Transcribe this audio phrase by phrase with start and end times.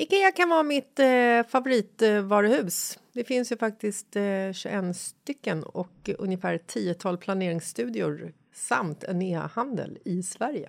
[0.00, 2.98] Ikea kan vara mitt eh, favoritvaruhus.
[3.12, 9.98] Det finns ju faktiskt eh, 21 stycken och ungefär ett tiotal planeringsstudior samt en e-handel
[10.04, 10.68] i Sverige.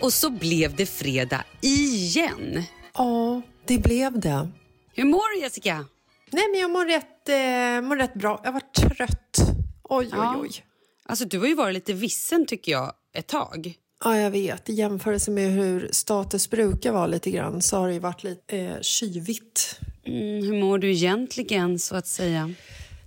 [0.00, 2.62] Och så blev det fredag igen.
[2.94, 4.48] Ja, det blev det.
[4.94, 5.84] Hur mår du Jessica?
[6.30, 8.40] Nej, men jag mår rätt, eh, mår rätt bra.
[8.44, 9.36] Jag var trött.
[9.82, 10.34] Oj, Ja.
[10.36, 10.64] oj, oj.
[11.06, 13.74] Alltså du har ju varit lite vissen tycker jag ett tag.
[14.04, 14.68] Ja, jag vet.
[14.68, 18.58] I jämförelse med hur status brukar vara lite grann så har det ju varit lite
[18.58, 19.80] eh, kyvigt.
[20.06, 22.54] Mm, hur mår du egentligen så att säga?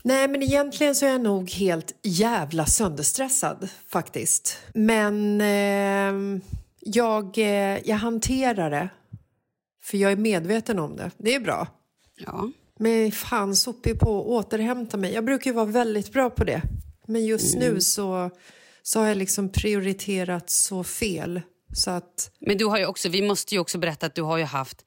[0.03, 4.57] Nej, men egentligen så är jag nog helt jävla sönderstressad faktiskt.
[4.73, 6.41] Men eh,
[6.81, 8.89] jag, eh, jag hanterar det.
[9.83, 11.11] För jag är medveten om det.
[11.17, 11.67] Det är bra.
[12.17, 12.51] Ja.
[12.79, 15.13] Men fan, sopig på att återhämta mig.
[15.13, 16.61] Jag brukar ju vara väldigt bra på det.
[17.07, 18.29] Men just nu så,
[18.81, 21.41] så har jag liksom prioriterat så fel.
[21.73, 24.37] Så att, Men du har ju också, vi måste ju också berätta att du har
[24.37, 24.85] ju haft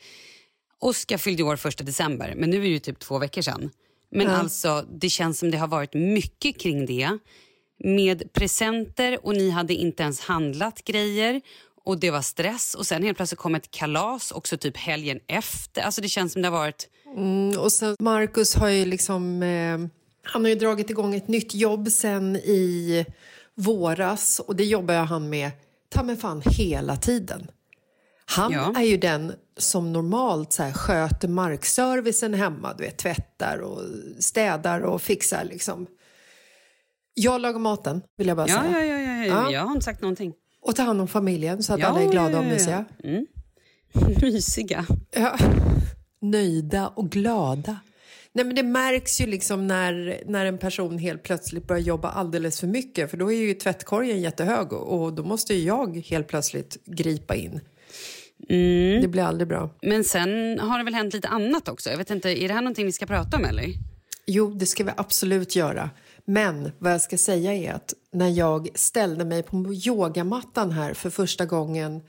[0.79, 3.71] Oskar fyllde år första december, men nu är det ju typ två veckor sedan.
[4.11, 7.19] Men alltså, det känns som det har varit mycket kring det.
[7.79, 11.41] Med presenter och ni hade inte ens handlat grejer.
[11.85, 15.83] Och det var stress och sen helt plötsligt kom ett kalas också typ helgen efter.
[15.83, 16.89] Alltså det känns som det har varit...
[17.17, 19.43] mm, och sen Marcus har ju liksom...
[19.43, 19.79] Eh,
[20.27, 23.07] han har ju dragit igång ett nytt jobb sen i
[23.55, 25.51] våras och det jobbar han med
[25.89, 27.51] ta mig fan hela tiden.
[28.27, 28.73] Han Ja.
[28.77, 33.81] är ju den som normalt så här, sköter markservicen hemma, du vet, tvättar och
[34.19, 35.87] städar och fixar liksom.
[37.15, 38.85] Jag lagar maten, vill jag bara Ja, säga.
[38.87, 39.43] ja, ja, ja, ja.
[39.45, 39.53] Ja.
[39.53, 40.33] Jag har inte sagt någonting.
[40.65, 42.53] Och tar hand om familjen så att Ja, alla är glada och ja, ja.
[42.55, 42.85] mysiga.
[44.23, 44.87] Mysiga.
[45.11, 45.39] Ja.
[46.21, 47.79] Nöjda och glada.
[48.33, 52.61] Nej, men det märks ju liksom när, när en person helt plötsligt börjar jobba alldeles
[52.61, 56.29] för mycket för då är ju tvättkorgen jättehög och, och då måste ju jag helt
[56.29, 57.61] plötsligt gripa in.
[58.49, 59.03] Mm.
[59.03, 59.71] Det blir aldrig bra.
[59.83, 61.91] Men sen har det väl hänt lite annat också?
[61.91, 63.65] Jag vet inte, är det här någonting vi ska prata om eller?
[64.27, 65.91] Jo, det ska vi absolut göra.
[66.25, 71.11] Men vad jag ska säga är att när jag ställde mig på yogamattan här för
[71.11, 72.03] första gången...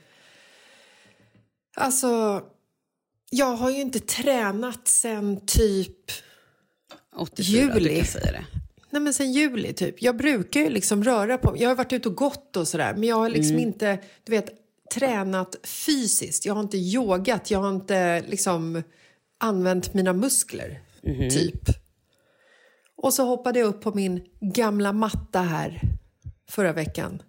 [1.76, 2.42] Alltså,
[3.30, 6.10] jag har ju inte tränat sen typ...
[7.16, 8.04] 84, Juli.
[8.90, 10.02] Nej, men sen juli typ.
[10.02, 12.94] Jag brukar ju liksom röra på Jag har varit ute och gått och sådär.
[12.94, 14.50] Men jag har liksom inte, du vet,
[14.94, 16.46] tränat fysiskt.
[16.46, 17.50] Jag har inte yogat.
[17.50, 18.82] Jag har inte liksom
[19.38, 20.80] använt mina muskler,
[21.30, 21.85] typ.
[22.96, 25.80] Och så hoppade jag upp på min gamla matta här
[26.48, 27.22] förra veckan.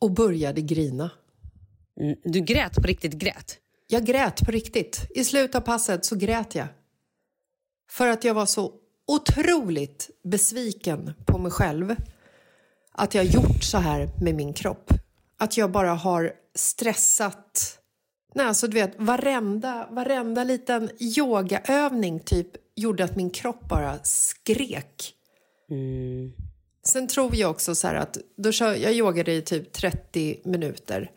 [0.00, 1.10] Och började grina.
[2.00, 2.16] Mm.
[2.24, 3.58] Du grät på riktigt grät?
[3.86, 5.06] Jag grät på riktigt.
[5.10, 6.66] I slutet av passet så grät jag.
[7.90, 8.72] För att jag var så
[9.06, 11.96] otroligt besviken på mig själv.
[12.92, 14.90] Att jag gjort så här med min kropp.
[15.38, 17.78] Att jag bara har stressat.
[18.34, 25.14] Nej, alltså du vet, varenda, varenda liten yogaövning typ gjorde att min kropp bara skrek.
[26.86, 31.10] Sen tror jag också så att då kör, jag yogade i typ 30 minuter.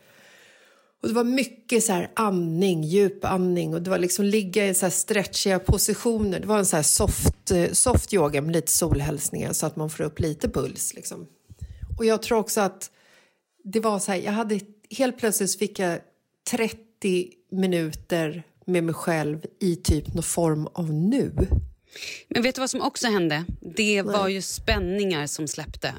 [1.02, 4.74] Och det var mycket så här andning, djup andning och det var liksom ligga i
[4.74, 6.40] så här stretchiga positioner.
[6.40, 10.04] Det var en så soft, eh, soft yoga med lite solhälsningar så att man får
[10.04, 10.94] upp lite puls.
[10.94, 11.26] Liksom.
[11.98, 12.90] Och jag tror också att
[13.64, 14.60] det var så här, jag hade
[14.90, 15.98] helt plötsligt fick jag
[16.50, 21.32] 30 minuter med mig själv i typ någon form av nu.
[22.28, 23.44] Men vet du vad som också hände?
[23.76, 25.94] Det var ju spänningar som släppte.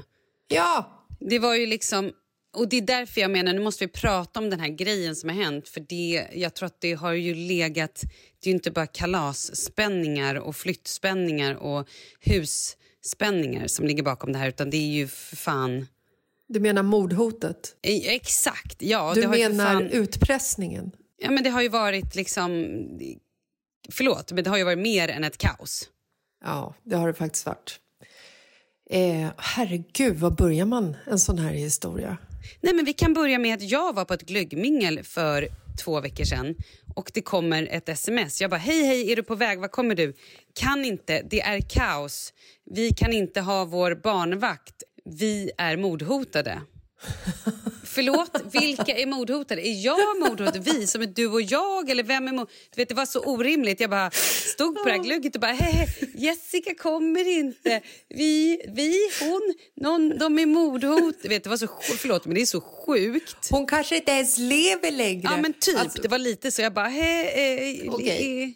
[0.47, 2.11] Ja, Det var ju liksom...
[2.57, 5.29] Och det är därför jag menar, nu måste vi prata om den här grejen som
[5.29, 5.69] har hänt.
[5.69, 8.01] För det, jag tror att det har ju legat...
[8.39, 11.87] Det är ju inte bara kalasspänningar och flyttspänningar och
[12.19, 14.47] husspänningar som ligger bakom det här.
[14.49, 15.87] Utan det är ju för fan...
[16.47, 17.75] du menar mordhotet?
[17.81, 19.13] Eh, Exakt, ja.
[19.15, 20.91] Du menar fan, utpressningen?
[21.21, 22.51] Ja, men det har ju varit liksom...
[23.91, 25.89] Förlåt, men det har ju varit mer än ett kaos.
[26.43, 27.79] Ja, det har det faktiskt varit.
[28.89, 32.17] Eh, herregud, var börjar man en sån här historia?
[32.61, 35.47] Nej, men vi kan börja med att jag var på ett glöggmingel för
[35.83, 36.55] två veckor sedan
[36.95, 38.41] och det kommer ett sms.
[38.41, 39.59] Jag bara, hej hej, är du på väg?
[39.59, 40.13] Var kommer du?
[40.53, 42.33] Kan inte, det är kaos.
[42.65, 44.83] Vi kan inte ha vår barnvakt.
[45.05, 46.61] Vi är mordhotade.
[47.91, 49.67] Förlåt, vilka är mordhotade?
[49.67, 50.59] Är jag mordhotad?
[50.59, 51.89] Vi som är du och jag?
[51.89, 52.47] Eller vem är mord...
[52.75, 53.79] du vet, Det var så orimligt.
[53.79, 54.11] Jag bara
[54.55, 57.81] stod på det här glugget och bara hej, Jessica kommer inte.
[58.09, 61.15] Vi, vi hon, någon, de är mordhot.
[61.21, 63.47] Du vet, det var så, förlåt, men det är så sjukt.
[63.51, 65.21] Hon kanske inte ens lever längre.
[65.23, 65.79] Ja, men typ.
[65.79, 66.61] Alltså, Det var lite så.
[66.61, 67.81] Jag bara hej.
[67.85, 68.43] Eh, Okej.
[68.43, 68.49] eh.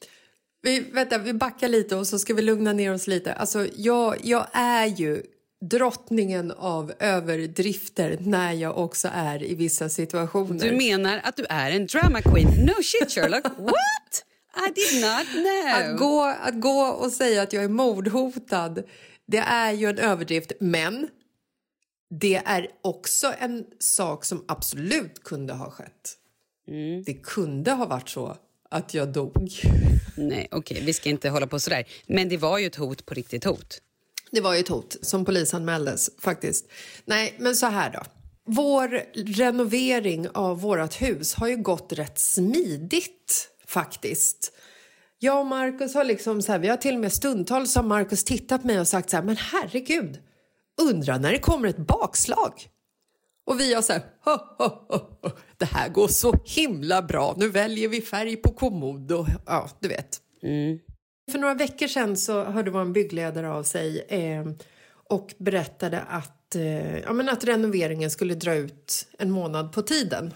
[0.62, 3.33] vi, vänta, vi backar lite och så ska vi lugna ner oss lite.
[3.33, 5.24] Alltså, jag, jag är ju
[5.69, 10.60] drottningen av överdrifter när jag också är i vissa situationer.
[10.69, 12.48] Du menar att du är en drama queen?
[12.48, 13.44] No shit, Sherlock.
[13.57, 14.26] What?
[14.56, 15.94] I did not know.
[15.94, 18.83] Att gå, att gå och säga att jag är mordhotad,
[19.28, 20.52] det är ju en överdrift.
[20.59, 21.07] Men
[22.19, 26.18] det är också en sak som absolut kunde ha skett.
[26.68, 27.04] Mm.
[27.04, 28.38] Det kunde ha varit så
[28.69, 29.61] att jag dog.
[30.18, 31.88] Nej, okej, vi ska inte hålla på sådär.
[32.07, 33.81] Men det var ju ett hot på riktigt hot.
[34.33, 36.71] Det var ju ett hot som polisanmäldes faktiskt.
[37.06, 37.99] Nej, men så här då.
[38.45, 38.87] Vår
[39.37, 44.52] renovering av vårt hus har ju gått rätt smidigt faktiskt.
[45.19, 48.23] Jag och Markus har liksom så här, vi har till och med stundtals har Markus
[48.23, 50.19] tittat på mig och sagt så här, men herregud,
[50.81, 52.68] undrar när det kommer ett bakslag.
[53.45, 55.30] Och vi har så här, ho, ho, ho, ho.
[55.57, 59.87] det här går så himla bra, nu väljer vi färg på kommod och ja, du
[59.87, 60.21] vet.
[60.44, 60.80] Mm.
[61.33, 64.45] För några veckor sedan så hörde vår byggledare av sig eh,
[65.09, 70.33] och berättade att, eh, ja, men att renoveringen skulle dra ut en månad på tiden.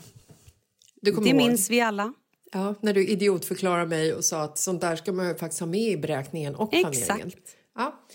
[1.02, 1.36] Det ihåg?
[1.36, 2.14] minns vi alla.
[2.52, 5.68] Ja, när du idiotförklarade mig och sa att sånt där ska man ju faktiskt ha
[5.68, 7.28] med i beräkningen och planeringen.
[7.28, 7.56] Exakt.
[7.76, 8.06] Ja.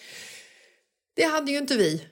[1.14, 2.06] Det hade ju inte vi.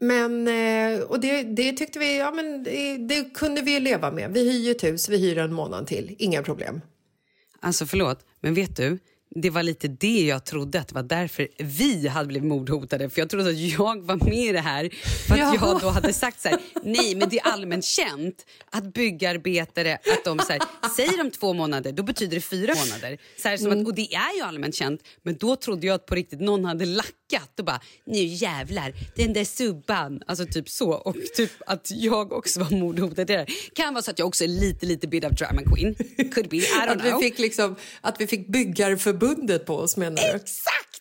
[0.00, 4.32] Men, eh, och det, det tyckte vi, ja men det, det kunde vi leva med.
[4.32, 6.80] Vi hyr ett hus, vi hyr en månad till, inga problem.
[7.60, 8.98] Alltså förlåt, men vet du?
[9.34, 13.10] Det var lite det jag trodde, att det var därför vi hade blivit mordhotade.
[13.10, 14.90] För Jag trodde att jag var med i det här
[15.26, 15.54] för att Ja.
[15.60, 20.24] jag då hade sagt så här, nej men det är allmänt känt att byggarbetare, att
[20.24, 20.60] de så här,
[20.96, 23.18] säger de två månader, då betyder det fyra månader.
[23.42, 23.80] Så här, som Mm.
[23.80, 26.64] att, och det är ju allmänt känt, men då trodde jag att på riktigt någon
[26.64, 30.22] hade lackat och bara, nu jävlar, den där subban.
[30.26, 30.90] Alltså typ så.
[30.90, 33.26] Och typ att jag också var mordhotad.
[33.26, 33.46] det.
[33.74, 35.94] Kan vara så att jag också är lite, lite bit of drama queen.
[36.34, 37.20] Could be, I don't Att vi, know.
[37.20, 38.48] fick liksom, att vi fick
[39.18, 40.36] byggarförbundet på oss, menar du?
[40.36, 41.00] Exakt!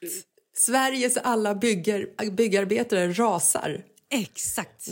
[0.58, 3.82] Sveriges alla byggar, byggarbetare rasar.
[4.12, 4.88] Exakt.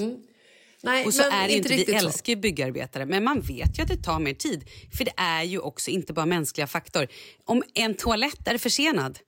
[0.84, 1.92] Nej, Och så är ju inte, vi så.
[1.92, 4.70] älskar byggarbetare men man vet ju att det tar mer tid.
[4.98, 7.08] För det är ju också inte bara mänskliga faktor.
[7.46, 9.20] Om en toalett är försenad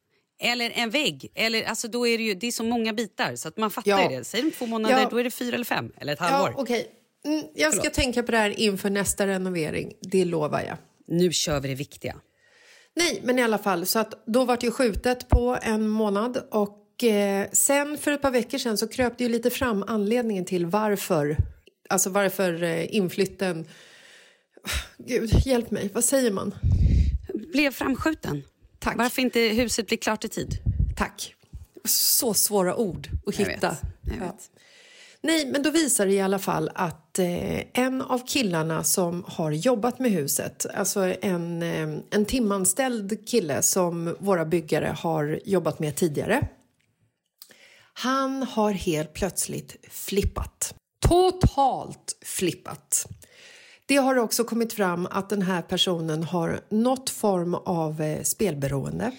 [0.42, 3.48] eller en vägg, eller, alltså då är det, ju, det är så många bitar så
[3.48, 4.10] att man fattar Ja.
[4.10, 4.24] det.
[4.24, 5.08] Säger de två månader Ja.
[5.12, 6.54] då är det fyra eller fem eller ett Ja, halvår.
[6.62, 6.88] okej.
[7.26, 10.78] Mm, jag ska tänka på det här inför nästa renovering, det lovar jag.
[11.08, 12.16] Nu kör vi det viktiga.
[12.96, 16.44] Nej, men i alla fall, så att då var det ju skjutet på en månad
[16.52, 20.46] och eh, sen för ett par veckor sedan så kröp det ju lite fram anledningen
[20.46, 21.38] till varför,
[21.90, 23.66] alltså varför eh, inflytten,
[24.98, 26.56] gud hjälp mig, vad säger man?
[27.54, 28.44] Blev framskjuten.
[28.80, 28.98] Tack.
[28.98, 30.58] Varför inte huset blir klart i tid?
[30.98, 31.36] Tack.
[31.86, 33.70] Så svåra ord att Jag hitta.
[33.70, 34.38] vet, jag Ja.
[35.26, 39.52] Nej, men då visar det i alla fall att eh, en av killarna som har
[39.52, 45.96] jobbat med huset, alltså en, eh, en timanställd kille som våra byggare har jobbat med
[45.96, 46.48] tidigare.
[47.94, 50.76] Han har helt plötsligt flippat.
[51.08, 53.06] Totalt flippat.
[53.86, 59.12] Det har också kommit fram att den här personen har något form av eh, spelberoende.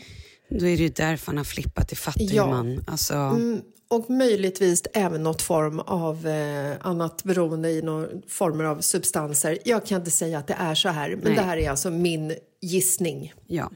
[0.50, 2.44] Då är det ju därför han har flippat, det fattar Ja.
[2.46, 2.84] ju man.
[2.86, 8.80] Alltså, Mm, och möjligtvis även något form av eh, annat beroende i några former av
[8.80, 9.58] substanser.
[9.64, 11.34] Jag kan inte säga att det är så här, men Nej.
[11.34, 13.32] det här är alltså min gissning.
[13.46, 13.70] ja.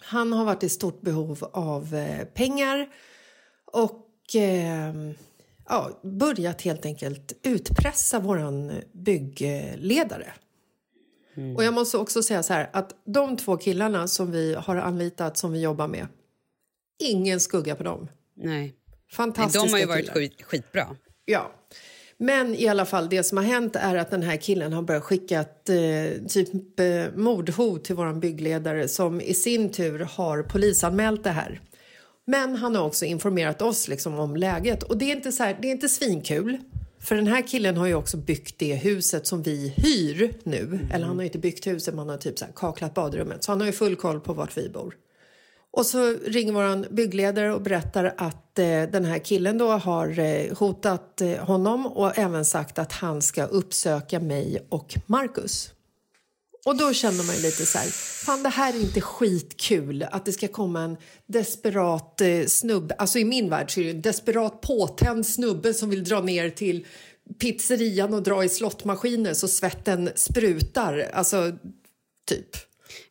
[0.00, 2.88] Han har varit i stort behov av eh, pengar
[3.72, 4.94] och eh,
[5.68, 10.32] ja, börjat helt enkelt utpressa våran byggledare.
[11.56, 15.36] Och jag måste också säga så här att de två killarna som vi har anlitat
[15.36, 16.06] som vi jobbar med,
[16.98, 18.08] ingen skugga på dem.
[18.34, 18.74] Nej.
[19.12, 20.86] Fantastiska De har ju varit skit, skitbra.
[21.24, 21.52] Ja.
[22.18, 25.02] Men i alla fall, det som har hänt är att den här killen har börjat
[25.02, 31.24] skicka ett, eh, typ eh, mordhot till vår byggledare som i sin tur har polisanmält
[31.24, 31.60] det här.
[32.24, 35.58] Men han har också informerat oss liksom om läget och det är inte så här,
[35.62, 36.58] det är inte svinkul.
[37.00, 40.78] För den här killen har ju också byggt det huset som vi hyr nu.
[40.92, 43.44] Eller han har inte byggt huset, man har typ så kaklat badrummet.
[43.44, 44.94] Så han har ju full koll på vart vi bor.
[45.76, 50.56] Och så ringer vår byggledare och berättar att eh, den här killen då har eh,
[50.56, 55.72] hotat eh, honom och även sagt att han ska uppsöka mig och Marcus.
[56.64, 57.86] Och då känner man ju lite så här,
[58.26, 63.18] fan det här är inte skitkul att det ska komma en desperat eh, snubbe, alltså
[63.18, 66.86] i min värld så är det en desperat påtänd snubbe som vill dra ner till
[67.38, 71.52] pizzerian och dra i slottmaskiner så svetten sprutar, alltså
[72.24, 72.48] typ.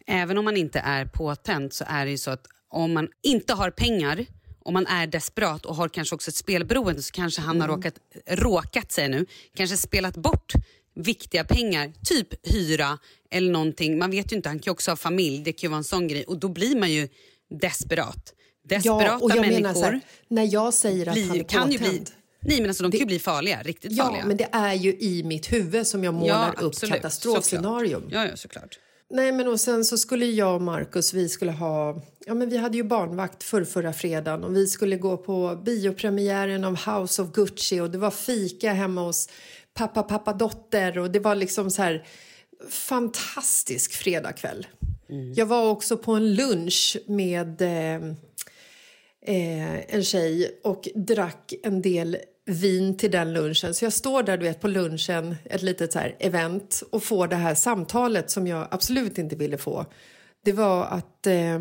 [0.07, 3.53] Även om man inte är påtänd så är det ju så att om man inte
[3.53, 4.25] har pengar
[4.65, 7.93] om man är desperat och har kanske också ett spelberoende så kanske han har råkat,
[8.27, 10.53] råkat sig nu, kanske spelat bort
[10.95, 12.97] viktiga pengar, typ hyra
[13.31, 13.97] eller någonting.
[13.97, 15.83] Man vet ju inte, han kan ju också ha familj, det kan ju vara en
[15.83, 17.09] sån grej och då blir man ju
[17.61, 18.33] desperat.
[18.67, 21.47] Desperata Ja, och jag människor menar så här, när jag säger att han blir, är
[21.47, 22.03] kan ju bli...
[22.39, 24.25] Nej men alltså de kan ju bli farliga, riktigt Ja, farliga.
[24.25, 28.01] men det är ju i mitt huvud som jag målar upp absolut, katastrofscenarium.
[28.01, 28.25] såklart.
[28.25, 28.79] Ja, ja, såklart.
[29.09, 32.01] Nej, men och sen så skulle jag och Markus, vi skulle ha...
[32.25, 36.63] Ja, men vi hade ju barnvakt för förra fredagen och vi skulle gå på biopremiären
[36.63, 39.29] av House of Gucci och det var fika hemma hos
[39.73, 42.07] pappa, pappa, dotter och det var liksom så här
[42.69, 44.67] fantastisk fredagkväll.
[45.35, 47.95] Jag var också på en lunch med eh,
[49.25, 53.73] eh, en tjej och drack en del vin till den lunchen.
[53.73, 57.27] Så jag står där du vet, på lunchen, ett litet så här event och får
[57.27, 59.85] det här samtalet som jag absolut inte ville få.
[60.45, 61.59] Det var att eh,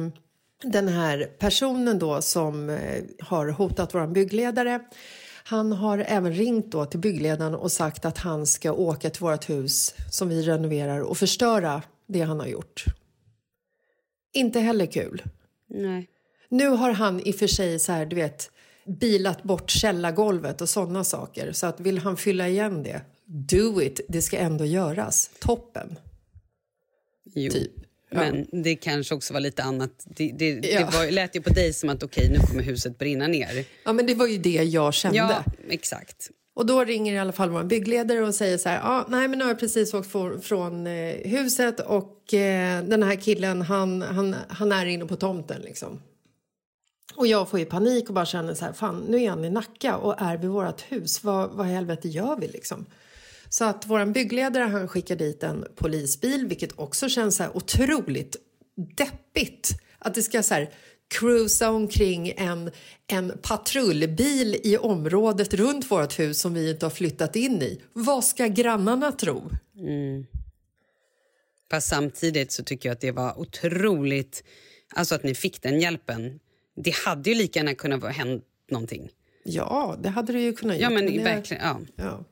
[0.63, 4.81] den här personen då som eh, har hotat vår byggledare
[5.47, 9.51] han har även ringt då till byggledaren och sagt att han ska åka till vårt
[9.51, 12.85] hus som vi renoverar och förstöra det han har gjort.
[14.33, 15.23] Inte heller kul.
[15.69, 16.09] Nej.
[16.49, 18.51] Nu har han i och för sig så här, du vet,
[18.87, 21.53] bilat bort källargolvet och sådana saker.
[21.53, 24.01] Så att vill han fylla igen det, do it.
[24.09, 25.31] Det ska ändå göras.
[25.39, 25.99] Toppen.
[27.35, 27.53] Jo.
[27.53, 27.73] Typ.
[28.11, 29.91] Men det kanske också var lite annat.
[30.07, 30.79] Det, det, Ja.
[30.79, 33.65] det var, lät ju på dig som att okej, nu kommer huset brinna ner.
[33.85, 35.19] Ja, men det var ju det jag kände.
[35.19, 36.31] Ja, exakt.
[36.57, 39.39] Och då ringer i alla fall vår byggledare och säger så här, ah, nej men
[39.39, 44.03] nu har jag precis åkt för, från eh, huset och eh, den här killen han,
[44.03, 46.01] han, han är inne på tomten liksom.
[47.17, 49.51] Och jag får ju panik och bara känner så här, fan nu är han i
[49.51, 52.87] Nacka och är vid vårt hus, vad, vad i helvete gör vi liksom?
[53.49, 58.37] Så att våran byggledare han skickar dit en polisbil vilket också känns så här otroligt
[58.97, 59.71] deppigt.
[59.99, 60.71] Att det ska så här
[61.09, 62.71] cruisa omkring en,
[63.07, 67.83] en patrullbil i området runt vårt hus som vi inte har flyttat in i.
[67.93, 69.51] Vad ska grannarna tro?
[69.79, 70.27] Mm.
[71.71, 74.45] Fast samtidigt så tycker jag att det var otroligt...
[74.97, 76.41] Alltså att ni fick den hjälpen.
[76.75, 79.11] Det hade ju lika gärna kunnat hänt någonting.
[79.45, 81.63] Ja, det hade det ju kunnat Ja, men det, verkligen.
[81.63, 81.81] Ja.
[81.97, 82.25] ja.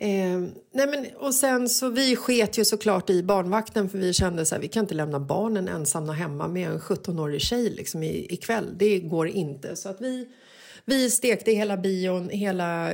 [0.00, 0.38] Eh,
[0.72, 4.54] nej men, och sen så vi sket ju såklart i barnvakten för vi kände så
[4.54, 8.74] här, vi kan inte lämna barnen ensamma hemma med en 17-årig tjej liksom i, ikväll.
[8.76, 9.76] Det går inte.
[9.76, 10.28] Så att vi,
[10.84, 12.92] vi stekte hela bion, hela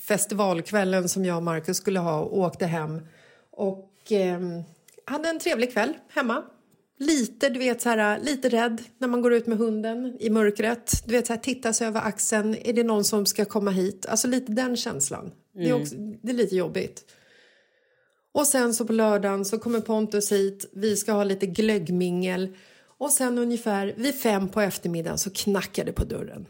[0.00, 3.06] festivalkvällen som jag och Marcus skulle ha och åkte hem.
[3.50, 4.40] Och eh,
[5.04, 6.42] hade en trevlig kväll hemma.
[7.00, 11.02] Lite, du vet, så här, lite rädd när man går ut med hunden i mörkret.
[11.06, 12.56] Du vet, så här, titta sig över axeln.
[12.64, 14.06] Är det någon som ska komma hit?
[14.06, 15.32] Alltså lite den känslan.
[15.54, 17.04] Det, är också, det är lite jobbigt.
[18.32, 20.70] Och sen så på lördagen så kommer Pontus hit.
[20.72, 22.56] Vi ska ha lite glöggmingel.
[22.98, 26.46] Och sen ungefär vid fem på eftermiddagen så knackar det på dörren.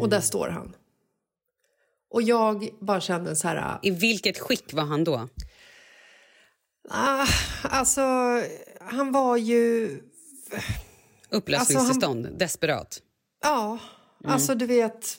[0.00, 0.76] Och där står han.
[2.10, 3.78] Och jag bara kände så här...
[3.82, 5.28] I vilket skick var han då?
[6.88, 7.26] Ah,
[7.62, 8.00] alltså,
[8.90, 9.90] han var ju...
[11.30, 13.02] Upplösningstillstånd, alltså, desperat.
[13.42, 13.78] Ja,
[14.24, 14.32] mm.
[14.32, 15.18] alltså du vet...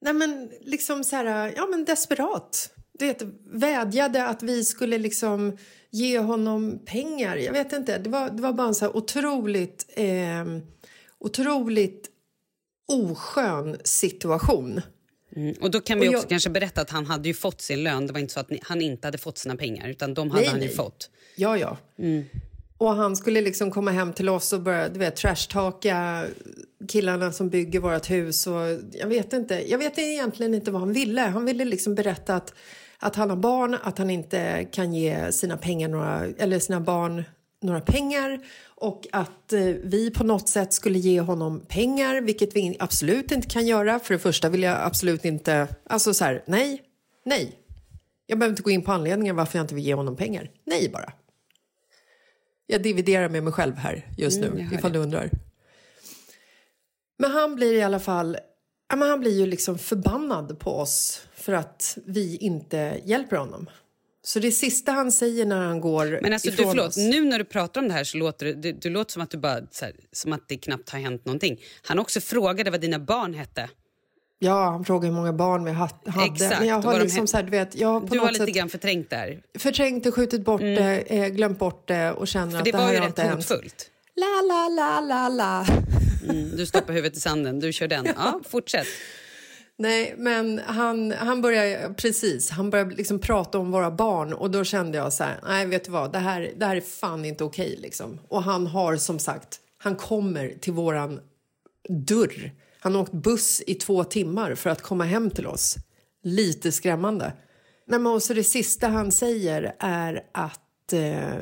[0.00, 2.70] Nej men liksom så här, ja men desperat.
[2.98, 5.56] Du vet, vädjade att vi skulle liksom
[5.90, 7.36] ge honom pengar.
[7.36, 10.44] Jag vet inte, det var, det var bara en så här otroligt, eh,
[11.18, 12.10] otroligt
[12.88, 14.80] oskön situation.
[15.36, 15.54] Mm.
[15.60, 16.28] Och då kan vi också jag...
[16.28, 18.06] kanske berätta att han hade ju fått sin lön.
[18.06, 20.42] Det var inte så att ni, han inte hade fått sina pengar, utan de hade
[20.42, 21.10] nej, han ju fått.
[21.38, 21.76] Ja, ja.
[21.98, 22.24] Mm.
[22.78, 26.24] Och han skulle liksom komma hem till oss och börja, du vet, trashtaka
[26.88, 29.70] killarna som bygger vårt hus och jag vet inte.
[29.70, 31.20] Jag vet egentligen inte vad han ville.
[31.20, 32.54] Han ville liksom berätta att,
[32.98, 37.24] att han har barn, att han inte kan ge sina pengar några, eller sina barn
[37.60, 42.76] några pengar och att eh, vi på något sätt skulle ge honom pengar, vilket vi
[42.78, 43.98] absolut inte kan göra.
[43.98, 45.68] För det första vill jag absolut inte...
[45.86, 46.82] Alltså så här, nej,
[47.24, 47.58] nej.
[48.26, 50.50] Jag behöver inte gå in på anledningen varför jag inte vill ge honom pengar.
[50.64, 51.12] Nej bara.
[52.70, 55.30] Jag dividerar med mig själv här just nu, mm, ifall du undrar.
[57.18, 58.38] Men han blir i alla fall...
[58.88, 63.70] Ja, men han blir ju liksom förbannad på oss för att vi inte hjälper honom.
[64.22, 66.96] Så det sista han säger när han går Men alltså, ifrån du, förlåt, oss...
[66.96, 69.30] Nu när du pratar om det här så låter det, det, det låter som att,
[69.30, 71.60] du bara, här, som att det knappt har hänt någonting.
[71.82, 73.70] Han också frågade vad dina barn hette.
[74.38, 75.94] Ja, han frågade hur många barn vi hade.
[76.06, 78.68] Exakt, men jag har liksom så här, du vet, jag har Du har lite grann
[78.68, 79.40] förträngt där.
[79.58, 80.74] Förträngt det, skjutit bort mm.
[80.74, 83.06] det, eh, glömt bort det och känner För att det, det var här ju har
[83.06, 83.90] rätt inte hotfullt.
[84.16, 85.66] La, la, la, la, la.
[86.28, 88.06] Mm, du stoppar huvudet i sanden, du kör den.
[88.16, 88.86] Ja, fortsätt.
[89.76, 94.64] Nej, men han, han började precis, han började liksom prata om våra barn och då
[94.64, 97.44] kände jag så här, nej vet du vad, det här, det här är fan inte
[97.44, 98.20] okej liksom.
[98.28, 101.20] Och han har som sagt, han kommer till våran
[101.88, 102.52] dörr.
[102.80, 105.76] Han har åkt buss i två timmar för att komma hem till oss.
[106.22, 107.32] Lite skrämmande.
[107.86, 111.38] Nej, men också det sista han säger är att eh,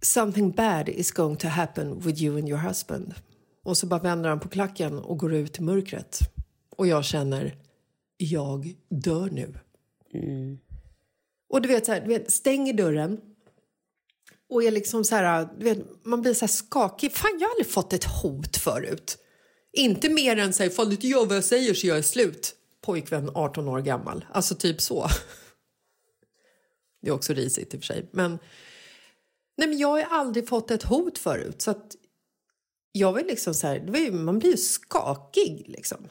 [0.00, 3.14] something bad is going to happen with you and your husband.
[3.64, 6.18] Och så bara vänder han på klacken och går ut i mörkret.
[6.76, 7.56] Och jag känner,
[8.16, 9.54] jag dör nu.
[10.14, 10.58] Mm.
[11.48, 13.20] Och du vet, så här, du vet, stänger dörren
[14.50, 17.12] och är liksom så här, du vet, man blir så här skakig.
[17.12, 19.18] Fan, jag har aldrig fått ett hot förut.
[19.74, 22.04] Inte mer än så här, ifall du inte gör vad jag säger så gör jag
[22.04, 22.54] slut.
[22.80, 24.24] Pojkvän 18 år gammal.
[24.32, 25.08] Alltså typ så.
[27.02, 28.08] Det är också risigt i och för sig.
[28.10, 28.38] Men,
[29.56, 31.62] nej, men jag har aldrig fått ett hot förut.
[31.62, 31.96] Så att
[32.92, 36.08] jag var liksom så här, man blir ju skakig liksom.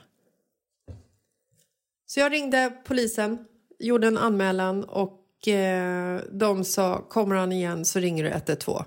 [2.06, 3.46] Så jag ringde polisen,
[3.80, 8.84] gjorde en anmälan och eh, de sa kommer han igen så ringer du 112.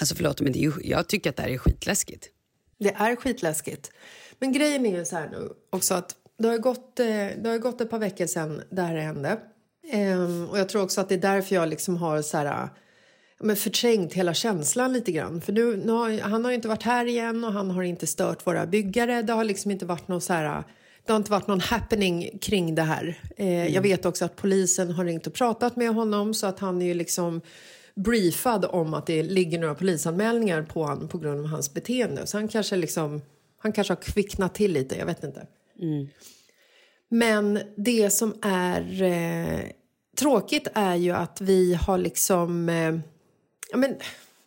[0.00, 2.28] Alltså förlåt men det är ju, jag tycker att det här är skitläskigt.
[2.78, 3.90] Det är skitläskigt.
[4.38, 7.58] Men grejen är ju så här nu också att det har gått, eh, det har
[7.58, 9.38] gått ett par veckor sedan det här hände.
[9.90, 12.68] Ehm, och jag tror också att det är därför jag liksom har så här
[13.40, 15.40] men förträngt hela känslan lite grann.
[15.40, 18.46] För nu, nu har, han har inte varit här igen och han har inte stört
[18.46, 19.22] våra byggare.
[19.22, 20.64] Det har liksom inte varit något så här
[21.06, 23.20] det har inte varit någon happening kring det här.
[23.36, 23.72] Eh, mm.
[23.72, 26.86] Jag vet också att polisen har ringt och pratat med honom så att han är
[26.86, 27.40] ju liksom
[28.04, 32.26] briefad om att det ligger några polisanmälningar på honom på grund av hans beteende.
[32.26, 33.22] Så han kanske liksom
[33.58, 35.46] Han kanske har kvicknat till lite, jag vet inte.
[37.08, 39.60] Men det som är eh,
[40.18, 42.68] tråkigt är ju att vi har liksom...
[42.68, 42.98] Eh,
[43.70, 43.94] ja, men,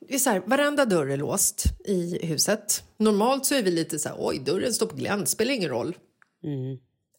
[0.07, 2.83] det är så här, varenda dörr är låst i huset.
[2.97, 5.95] Normalt så är vi lite så här, oj, dörren står på glänt, spelar ingen roll.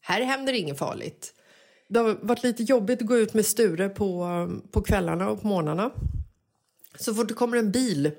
[0.01, 1.33] Här händer inget farligt.
[1.89, 4.27] Det har varit lite jobbigt att gå ut med Sture på,
[4.71, 5.91] på kvällarna och på morgnarna.
[6.99, 8.11] Så fort det kommer en bil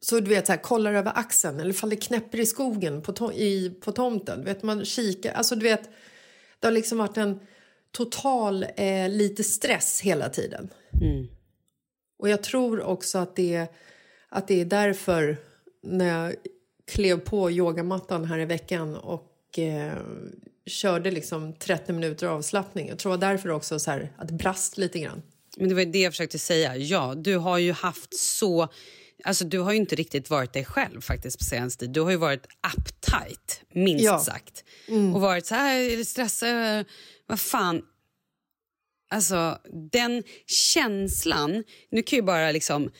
[0.00, 3.32] så du vet så här, kollar över axeln eller faller knäpper i skogen på, to-
[3.32, 4.38] i, på tomten.
[4.38, 5.82] Du vet, man kikar, alltså du vet,
[6.60, 7.40] det har liksom varit en
[7.92, 10.68] total eh, lite stress hela tiden.
[12.18, 13.66] Och jag tror också att det,
[14.28, 15.36] att det är därför
[15.82, 16.34] när jag
[16.92, 19.92] klev på yogamattan här i veckan och eh,
[20.66, 22.88] körde liksom 30 minuter avslappning.
[22.88, 25.22] Jag tror det var därför också så här, att det brast lite grann.
[25.56, 26.76] Men det var det jag försökte säga.
[26.76, 28.68] Ja, du har ju haft så...
[29.24, 31.94] Alltså du har ju inte riktigt varit dig själv faktiskt på senaste tid.
[31.94, 34.18] Du har ju varit uptight, minst Ja.
[34.18, 34.64] sagt.
[35.14, 36.84] Och varit så här, stressad,
[37.26, 37.82] vad fan.
[39.10, 39.58] Alltså
[39.92, 42.90] den känslan, nu kan ju bara liksom...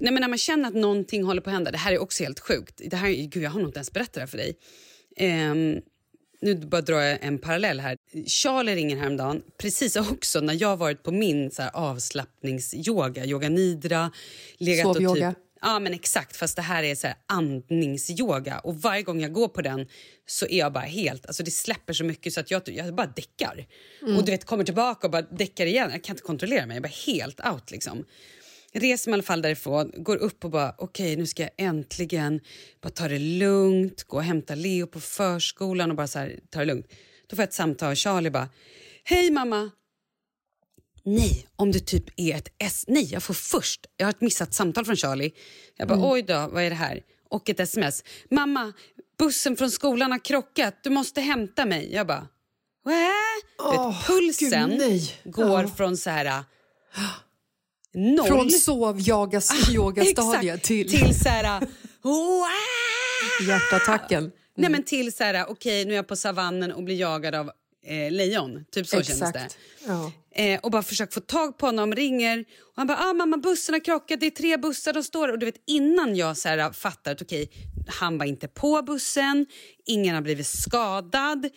[0.00, 2.22] Nej, men när man känner att någonting håller på att hända, det här är också
[2.24, 2.80] helt sjukt.
[2.84, 4.58] Det här, gud, jag har nog inte ens berättat det här för dig.
[5.16, 5.80] Ehm,
[6.42, 7.96] nu bara drar jag en parallell här.
[8.26, 14.12] Charlie ringer häromdagen, precis också när jag varit på min så här, avslappningsyoga, yoga nidra.
[14.58, 15.32] Legat och Sovyoga.
[15.32, 18.58] Typ, ja men exakt, fast det här är så här andningsyoga.
[18.58, 19.86] Och varje gång jag går på den
[20.26, 23.06] så är jag bara helt, alltså det släpper så mycket så att jag, jag bara
[23.06, 23.66] däckar.
[24.18, 25.90] Och du vet kommer tillbaka och bara däckar igen.
[25.92, 28.04] Jag kan inte kontrollera mig, jag är bara helt out liksom
[28.74, 32.40] reser mig i alla fall därifrån, går upp och bara okej nu ska jag äntligen
[32.82, 36.58] bara ta det lugnt, gå och hämta Leo på förskolan och bara så här, ta
[36.58, 36.86] det lugnt.
[37.26, 38.48] Då får jag ett samtal av Charlie bara
[39.04, 39.70] Hej mamma!
[41.04, 42.84] Nej, om det typ är ett S.
[42.88, 43.86] Nej, jag får först.
[43.96, 45.32] Jag har ett missat samtal från Charlie.
[45.76, 47.02] Jag bara oj då, vad är det här?
[47.28, 48.04] Och ett sms.
[48.30, 48.72] Mamma,
[49.18, 50.74] bussen från skolan har krockat.
[50.82, 51.92] Du måste hämta mig.
[51.92, 52.28] Jag bara
[52.84, 53.08] Wä?
[53.58, 55.68] Du vet, pulsen gud, går Ja.
[55.76, 56.44] från så här
[57.94, 61.66] noll Från sov-yoga-stadiet Exakt, till, till så här...
[62.02, 62.46] Wow!
[63.48, 64.32] hjärtattacken.
[64.56, 67.50] Nej, men till så här, okej, nu är jag på savannen och blir jagad av
[67.86, 68.64] eh, lejon.
[68.70, 69.48] Typ så kändes det.
[69.86, 70.12] Ja.
[70.34, 72.38] Eh, och bara försöker få tag på honom, ringer.
[72.40, 75.38] Och han bara, ah, mamma bussen har krockat, det är tre bussar, de står Och
[75.38, 77.50] du vet innan jag så här, fattar att okej,
[77.88, 79.46] han var inte på bussen,
[79.86, 81.48] ingen har blivit skadad.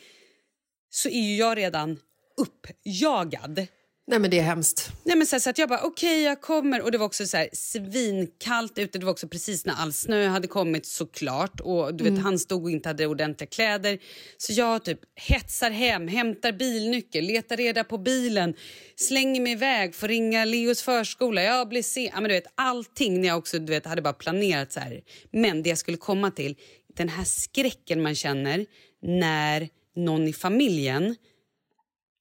[0.90, 2.00] Så är ju jag redan
[2.38, 3.68] uppjagad.
[4.08, 4.92] Nej, men det är hemskt.
[5.04, 6.82] Nej, men så, här, så att jag bara, okej jag kommer.
[6.82, 9.00] Och det var också så här, svinkallt ute.
[9.00, 11.60] Det var också precis när all snö hade kommit såklart.
[11.60, 14.00] Och du vet, han stod och inte hade ordentliga kläder.
[14.38, 18.54] Så jag typ hetsar hem, hämtar bilnyckel, letar reda på bilen.
[18.96, 21.44] Slänger mig iväg, får ringa Leos förskola.
[21.44, 22.04] Jag blir sen.
[22.04, 25.02] Ja, men du vet, allting när jag också du vet, hade bara planerat så här.
[25.32, 26.56] Men det jag skulle komma till,
[26.96, 28.66] den här skräcken man känner
[29.02, 31.16] när någon i familjen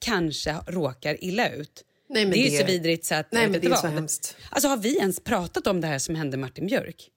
[0.04, 1.84] kanske råkar illa ut.
[2.08, 3.32] Nej, det är det- så vidrigt så att...
[3.32, 4.36] Nej, men det är så hemskt.
[4.50, 7.10] Alltså har vi ens pratat om det här som hände Martin Björk?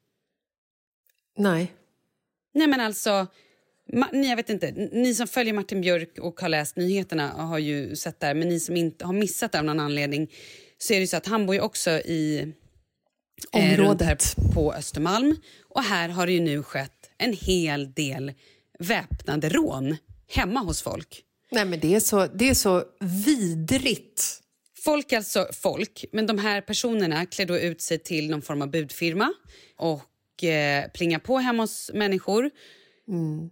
[1.38, 1.74] Nej.
[2.54, 3.28] Nej men alltså,
[4.14, 7.96] ni, jag vet inte, ni som följer Martin Björk och har läst nyheterna har ju
[7.96, 10.32] sett det här, men ni som inte har missat det av någon anledning
[10.78, 12.54] så är det så att han bor ju också i
[13.54, 14.08] eh, Området.
[14.08, 14.18] här
[14.54, 18.34] på Östermalm och här har det ju nu skett en hel del
[18.80, 19.98] väpnade rån
[20.28, 21.24] hemma hos folk.
[21.52, 24.42] Nej, men det är så, det är så vidrigt.
[24.84, 28.72] Folk alltså folk, men de här personerna klär då ut sig till någon form av
[28.72, 29.34] budfirma
[29.78, 32.50] och eh, plingar på hemma hos människor.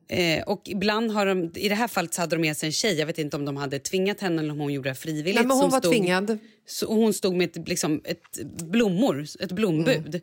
[0.10, 2.74] Eh, och ibland har de, I det här fallet så hade de med sig en
[2.74, 3.00] tjej.
[3.00, 5.36] Jag vet inte om de hade tvingat henne eller om hon gjorde det frivilligt.
[5.36, 6.38] Nej, men hon var stod, tvingad.
[6.68, 10.22] Så hon stod med ett, liksom, ett blommor, ett blombud.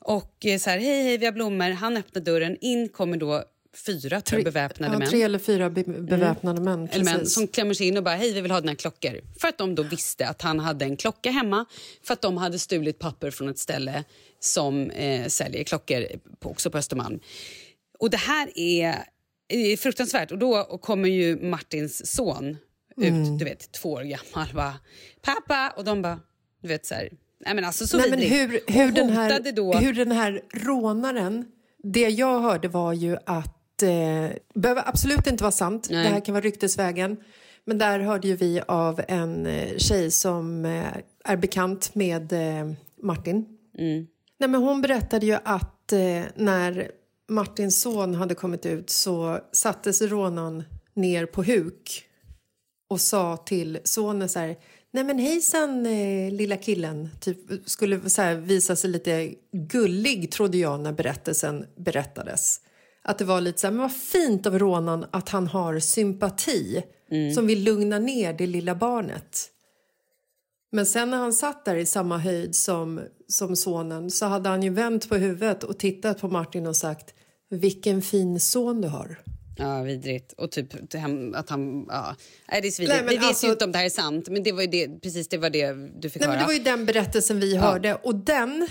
[0.00, 1.70] Och eh, så här, hej, hej, vi har blommor.
[1.70, 2.56] Han öppnar dörren.
[2.60, 5.08] In kommer då fyra tror jag, beväpnade ja, män.
[5.08, 6.88] Tre eller fyra be beväpnade män.
[6.92, 7.34] Eller män Precis.
[7.34, 9.20] som klämmer sig in och bara hej vi vill ha dina klockor.
[9.40, 11.64] För att de då visste att han hade en klocka hemma
[12.04, 14.04] för att de hade stulit papper från ett ställe
[14.40, 16.06] som eh, säljer klockor
[16.40, 17.20] på, också på Östermalm.
[17.98, 18.94] Och det här är,
[19.48, 22.56] är fruktansvärt och då kommer ju Martins son
[22.96, 23.22] Mm.
[23.22, 24.74] ut, du vet två år gammal bara
[25.22, 26.20] pappa och de bara
[26.62, 27.08] du vet så här,
[27.46, 31.44] nej men alltså så Nej, men hur, hur, den här, då, hur den här rånaren...
[31.82, 33.58] Det jag hörde var ju att...
[33.82, 35.88] Eh, behöver absolut inte vara sant.
[35.90, 36.04] Nej.
[36.04, 37.16] Det här kan vara ryktesvägen.
[37.64, 40.86] Men där hörde ju vi av en eh, tjej som eh,
[41.24, 43.46] är bekant med eh, Martin.
[43.78, 44.06] Mm.
[44.38, 45.68] Nej, men hon berättade ju att
[46.34, 46.90] när
[47.28, 50.64] Martins son hade kommit ut så satte sig rånaren
[50.94, 52.04] ner på huk
[52.88, 54.56] och sa till sonen så här
[54.90, 55.84] Nej men hejsan
[56.36, 57.08] lilla killen.
[57.20, 62.60] Typ, skulle så här, visa sig lite gullig trodde jag när berättelsen berättades.
[63.04, 66.82] Att det var lite så här, men vad fint av Ronan att han har sympati
[67.34, 69.48] som vill lugna ner det lilla barnet.
[70.72, 74.62] Men sen när han satt där i samma höjd som, som sonen så hade han
[74.62, 77.14] ju vänt på huvudet och tittat på Martin och sagt
[77.50, 79.18] vilken fin son du har.
[79.58, 80.32] Ja, vidrigt.
[80.32, 80.94] Och typ
[81.34, 81.86] att han...
[81.88, 82.16] Ja.
[82.50, 82.96] Nej, det är så vidrigt.
[82.96, 84.62] Nej, men Vi vet alltså- ju inte om det här är sant, men det var
[84.62, 86.38] ju det, precis det var det du fick Nej, men höra.
[86.38, 88.68] det var ju den berättelsen vi hörde och den,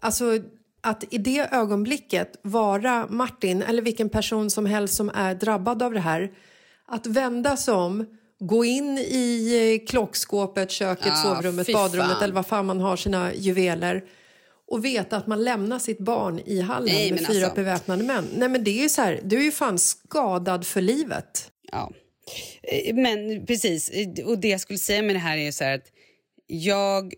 [0.00, 0.38] alltså
[0.80, 5.92] att i det ögonblicket vara Martin eller vilken person som helst som är drabbad av
[5.92, 6.30] det här,
[6.86, 8.06] att vända sig om,
[8.40, 13.34] gå in i eh, klockskåpet, köket, Ja, sovrummet, badrummet eller vad fan man har sina
[13.34, 14.04] juveler
[14.70, 18.24] och veta att man lämnar sitt barn i hallen Nej, med fyra alltså- beväpnade män.
[18.36, 21.50] Nej men det är ju så här, du är ju fan skadad för livet.
[21.72, 21.92] Ja.
[22.62, 25.64] Eh, Men precis, Eh, och det jag skulle säga med det här är ju så
[25.64, 25.86] här att
[26.46, 27.14] jag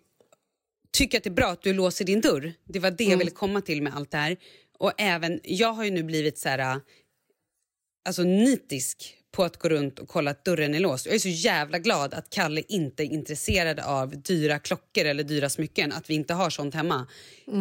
[0.93, 2.53] tycker att det är bra att du låser din dörr.
[2.65, 4.37] Det var det jag ville komma till med allt det här.
[4.79, 6.81] Och även, jag har ju nu blivit så här,
[8.05, 11.07] alltså nitisk på att gå runt och kolla att dörren är låst.
[11.07, 15.49] Jag är så jävla glad att Kalle inte är intresserad av dyra klockor eller dyra
[15.49, 17.07] smycken, att vi inte har sånt hemma.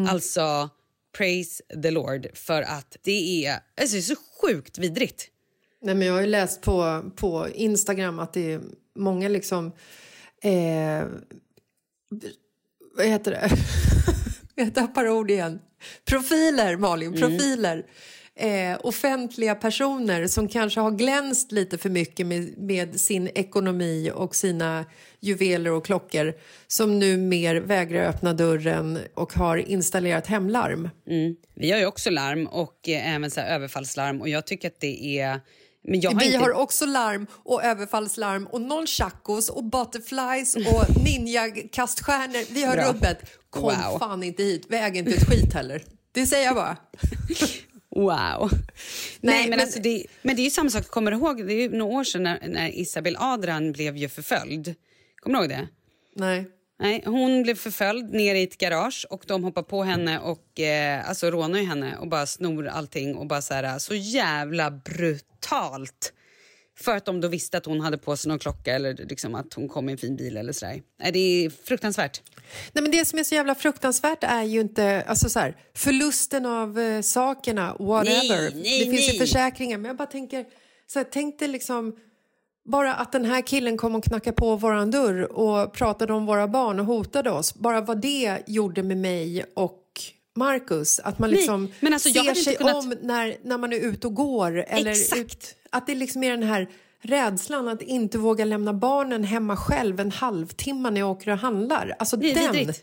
[0.09, 0.69] Alltså,
[1.17, 5.27] praise the Lord, för att det är, alltså, det är så sjukt vidrigt.
[5.81, 8.61] Nej, men jag har ju läst på, på Instagram att det är
[8.95, 9.71] många liksom...
[10.43, 11.07] Eh,
[12.99, 13.49] vad heter det?
[14.55, 15.59] jag tappar ord igen.
[16.05, 17.13] Profiler, Malin.
[17.13, 17.85] Profiler.
[18.35, 24.35] Eh, offentliga personer som kanske har glänst lite för mycket med, med sin ekonomi och
[24.35, 24.85] sina
[25.19, 26.33] juveler och klockor
[26.67, 30.89] som nu mer vägrar öppna dörren och har installerat hemlarm.
[31.07, 31.35] Mm.
[31.55, 35.19] Vi har ju också larm och eh, även så överfallslarm och jag tycker att det
[35.19, 35.39] är...
[35.87, 36.37] Har Vi inte...
[36.39, 42.53] har också larm och överfallslarm och nonchacos och butterflies och ninja-kaststjärnor.
[42.53, 42.89] Vi har Bra.
[42.89, 43.17] rubbet.
[43.49, 43.99] Kom Wow.
[43.99, 44.65] fan inte hit.
[44.69, 45.83] Vi äger inte ett skit heller.
[46.11, 46.77] Det säger jag bara.
[47.95, 48.49] Wow.
[49.21, 51.53] Nej, men, men- alltså det, men det är ju samma sak, kommer du ihåg, det
[51.53, 54.75] är några år sedan när, när Isabel Adran blev ju förföljd.
[55.15, 55.67] Kommer du ihåg det?
[56.15, 56.47] Nej.
[56.81, 61.09] Nej, hon blev förföljd ner i ett garage och de hoppar på henne och eh,
[61.09, 66.13] alltså rånar ju henne och bara snor allting och bara så här, så jävla brutalt.
[66.79, 69.53] För att de då visste att hon hade på sig någon klocka eller liksom att
[69.53, 70.81] hon kom i en fin bil eller sådär.
[71.13, 72.21] Det är fruktansvärt.
[72.73, 76.45] Nej, men det som är så jävla fruktansvärt är ju inte alltså så här, förlusten
[76.45, 78.39] av eh, sakerna, whatever.
[78.39, 79.19] Nej, nej, det finns ju nej.
[79.19, 79.77] försäkringar.
[79.77, 80.45] Men jag bara tänker,
[80.87, 81.95] så här, tänk dig liksom
[82.69, 86.47] bara att den här killen kom och knackade på våran dörr och pratade om våra
[86.47, 87.53] barn och hotade oss.
[87.55, 89.83] Bara vad det gjorde med mig och
[90.35, 90.99] Marcus.
[90.99, 94.07] Att man Nej, liksom men alltså, ser sig kunnat- om när, när man är ute
[94.07, 94.63] och går.
[94.67, 95.21] Eller Exakt.
[95.21, 96.69] Ut, att det liksom är den här
[97.01, 101.95] rädslan att inte våga lämna barnen hemma själv en halvtimme när jag åker och handlar.
[101.99, 102.73] Alltså Det den.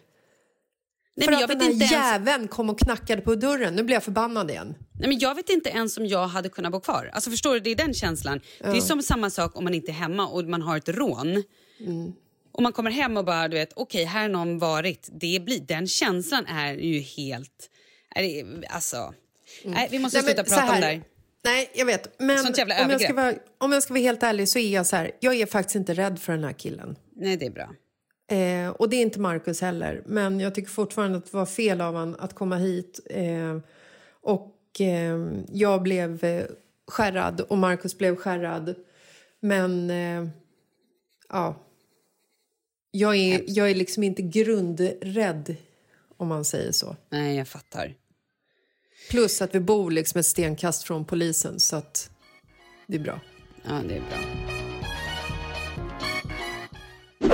[1.18, 1.92] Nej, För att jag den här ens...
[1.92, 3.74] jäveln kom och knackade på dörren.
[3.74, 4.74] Nu blir jag förbannad igen.
[4.98, 7.10] Nej, men jag vet inte ens om jag hade kunnat bo kvar.
[7.12, 8.40] Alltså förstår du, Det är den känslan.
[8.58, 11.42] Det är som samma sak om man inte är hemma och man har ett rån.
[12.52, 15.08] Och man kommer hem och bara, du vet, okej, här har någon varit.
[15.12, 17.70] Det blir, den känslan är ju helt...
[18.14, 19.14] Är det, alltså...
[19.64, 21.02] Nej, vi måste Nej, men sluta så prata om det här.
[21.44, 22.20] Nej, jag vet.
[22.20, 24.96] Men om jag, ska vara, om jag ska vara helt ärlig så är jag så
[24.96, 25.10] här.
[25.20, 26.96] Jag är faktiskt inte rädd för den här killen.
[27.16, 27.70] Nej, det är bra.
[28.30, 30.02] Eh, och det är inte Marcus heller.
[30.06, 33.00] Men jag tycker fortfarande att det var fel av han att komma hit.
[33.10, 33.58] Eh,
[34.22, 36.46] och eh, jag blev eh,
[36.86, 38.74] skärrad och Marcus blev skärrad.
[39.40, 40.28] Men eh,
[41.28, 41.62] ja.
[42.90, 45.56] Jag är, jag är liksom inte grundrädd
[46.16, 46.96] om man säger så.
[47.10, 47.94] Nej, jag fattar.
[49.10, 52.10] Plus att vi bor liksom ett stenkast från polisen så att
[52.86, 53.20] det är bra.
[53.62, 54.18] Ja, det är bra.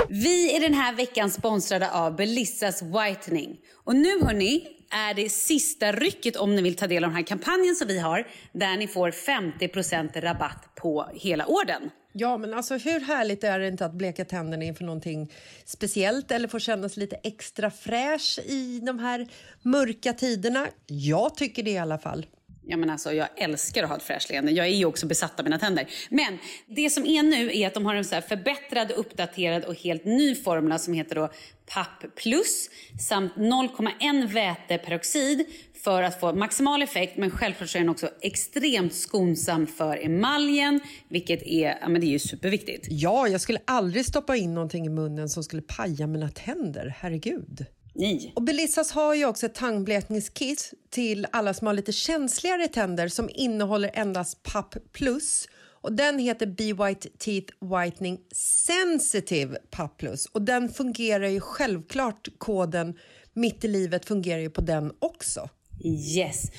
[0.09, 3.57] Vi är den här veckan sponsrade av Belissas Whitening.
[3.73, 7.23] Och nu hörni är det sista rycket om ni vill ta del av den här
[7.23, 11.89] kampanjen som vi har där ni får 50% rabatt på hela orden.
[12.15, 15.31] Ja, men alltså hur härligt är det inte att bleka tänderna inför någonting
[15.65, 19.27] speciellt eller få kännas lite extra fräsch i de här
[19.61, 20.67] mörka tiderna?
[20.87, 22.25] Jag tycker det i alla fall.
[22.67, 24.51] Ja, men alltså, jag älskar att ha ett fräscht leende.
[24.51, 25.87] Jag är ju också besatt av mina tänder.
[26.09, 29.75] Men det som är nu är att de har en så här förbättrad, uppdaterad och
[29.75, 31.29] helt ny formula som heter då
[31.65, 32.69] PAP Plus
[33.09, 35.45] samt 0,1 väteperoxid
[35.83, 37.17] för att få maximal effekt.
[37.17, 42.07] Men självklart så är den också extremt skonsam för emaljen, vilket är, ja, men det
[42.07, 42.87] är ju superviktigt.
[42.89, 46.95] Ja, jag skulle aldrig stoppa in någonting i munnen som skulle paja mina tänder.
[46.99, 47.65] Herregud.
[47.93, 48.33] Nej.
[48.35, 53.29] Och Belissas har ju också ett tandblekningskit till alla som har lite känsligare tänder som
[53.33, 55.47] innehåller endast PAP Plus.
[55.81, 60.25] Och den heter Be White Teeth Whitening Sensitive PAP Plus.
[60.25, 62.97] Och den fungerar ju självklart, koden
[63.33, 65.49] mitt i livet fungerar ju på den också.
[65.83, 66.51] Yes.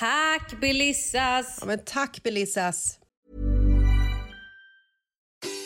[0.00, 1.58] Tack Belissas!
[1.60, 2.97] Ja, men tack Belissas!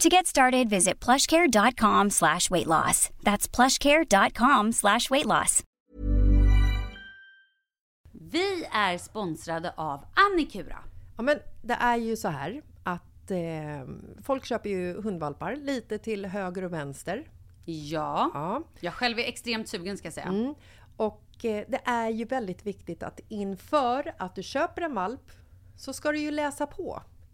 [0.00, 3.10] To get started, visit plushcare.com slash weight loss.
[3.22, 5.62] That's plushcare.com slash weight loss.
[8.12, 10.78] Vi är sponsrade av Annikura.
[11.16, 13.38] Ja, men det är ju så här att eh,
[14.22, 17.30] folk köper ju hundvalpar lite till höger och vänster.
[17.64, 18.62] Ja, Ja.
[18.80, 20.26] jag själv är extremt sugen ska jag säga.
[20.26, 20.54] Mm.
[20.96, 25.32] Och eh, det är ju väldigt viktigt att inför att du köper en valp
[25.76, 27.02] så ska du ju läsa på.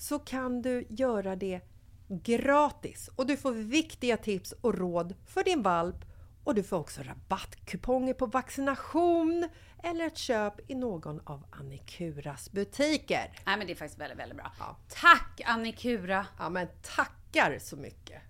[0.00, 1.60] så kan du göra det
[2.08, 5.96] gratis och du får viktiga tips och råd för din valp
[6.44, 9.48] och du får också rabattkuponger på vaccination
[9.82, 13.32] eller ett köp i någon av Annikuras butiker.
[13.46, 14.52] Nej men det är faktiskt väldigt, väldigt bra.
[14.58, 14.76] Ja.
[14.88, 16.26] Tack Annikura!
[16.38, 18.22] Ja men tackar så mycket!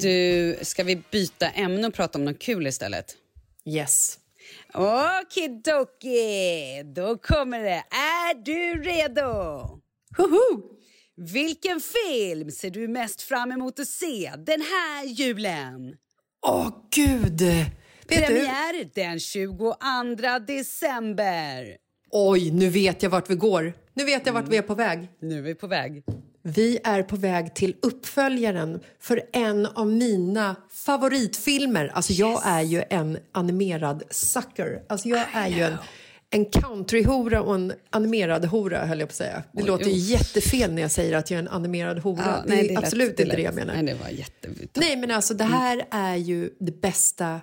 [0.00, 3.16] Du, ska vi byta ämne och prata om något kul istället?
[3.64, 4.21] Yes.
[5.22, 7.84] Okidoki, då kommer det.
[7.90, 9.30] Är du redo?
[10.16, 10.62] Hoho!
[11.16, 15.94] Vilken film ser du mest fram emot att se den här julen?
[16.46, 17.40] Åh, gud!
[17.40, 17.68] Vet
[18.08, 18.16] du?
[18.16, 19.74] Premiär den 22
[20.46, 21.76] december.
[22.10, 23.72] Oj, nu vet jag vart vi går.
[23.94, 25.08] Nu vet jag vart vi är på väg.
[25.20, 26.02] Nu är vi på väg.
[26.42, 31.90] Vi är på väg till uppföljaren för en av mina favoritfilmer.
[31.94, 34.82] Alltså jag är ju en animerad sucker.
[34.88, 35.76] Alltså jag är ju en,
[36.30, 39.42] en countryhora och en animerad hora höll jag på att säga.
[39.52, 42.22] Det Oj, låter ju jättefel när jag säger att jag är en animerad hora.
[42.26, 43.74] Ja, det nej, är lät- absolut inte lät- det jag menar.
[43.74, 44.48] Nej, det var jätte...
[44.74, 47.40] Nej, men alltså det här är ju det bästa,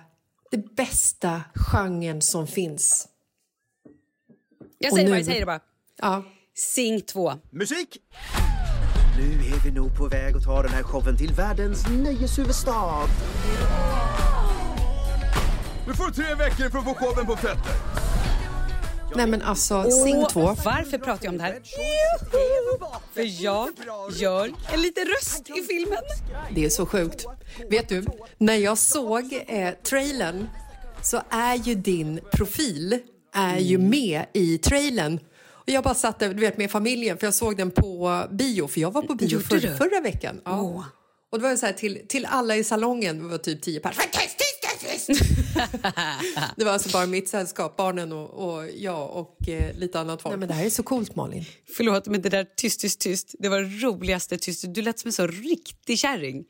[0.50, 3.08] det bästa genren som finns.
[4.78, 5.60] Jag Och säger nu- bara, jag säger det bara.
[6.00, 6.24] Ja.
[6.54, 7.32] Sing 2.
[7.50, 7.98] Musik!
[9.20, 13.08] Nu är vi nog på väg att ta den här showen till världens nöjeshuvudstad.
[15.86, 17.72] Du får tre veckor för att få showen på fötter.
[19.16, 20.40] Nej men alltså, Sing 2.
[20.40, 21.58] Varför pratar jag om det här?
[23.14, 23.68] För jag
[24.12, 25.98] gör en liten röst i filmen.
[26.54, 27.26] Det är så sjukt.
[27.70, 28.04] Vet du,
[28.38, 30.48] när jag såg eh, trailern
[31.02, 32.98] så är ju din profil
[33.34, 33.90] är ju Mm.
[33.90, 35.20] med i trailern.
[35.60, 38.66] Och jag bara satt där, du vet, med familjen för jag såg den på bio,
[38.66, 39.76] för jag var på bio för, du?
[39.76, 40.40] förra veckan.
[40.44, 40.60] Ja.
[40.60, 40.84] Åh.
[41.32, 43.80] Och det var så här till, till alla i salongen, det var typ tio
[44.80, 45.08] tyst!
[46.56, 50.32] det var alltså bara mitt sällskap, barnen och, och jag och eh, lite annat folk.
[50.32, 51.44] Nej, men det här är så coolt Malin.
[51.76, 53.34] Förlåt, men det där tyst, tyst, tyst.
[53.38, 54.64] Det var det roligaste tyst.
[54.68, 56.44] Du lät som en så riktig kärring.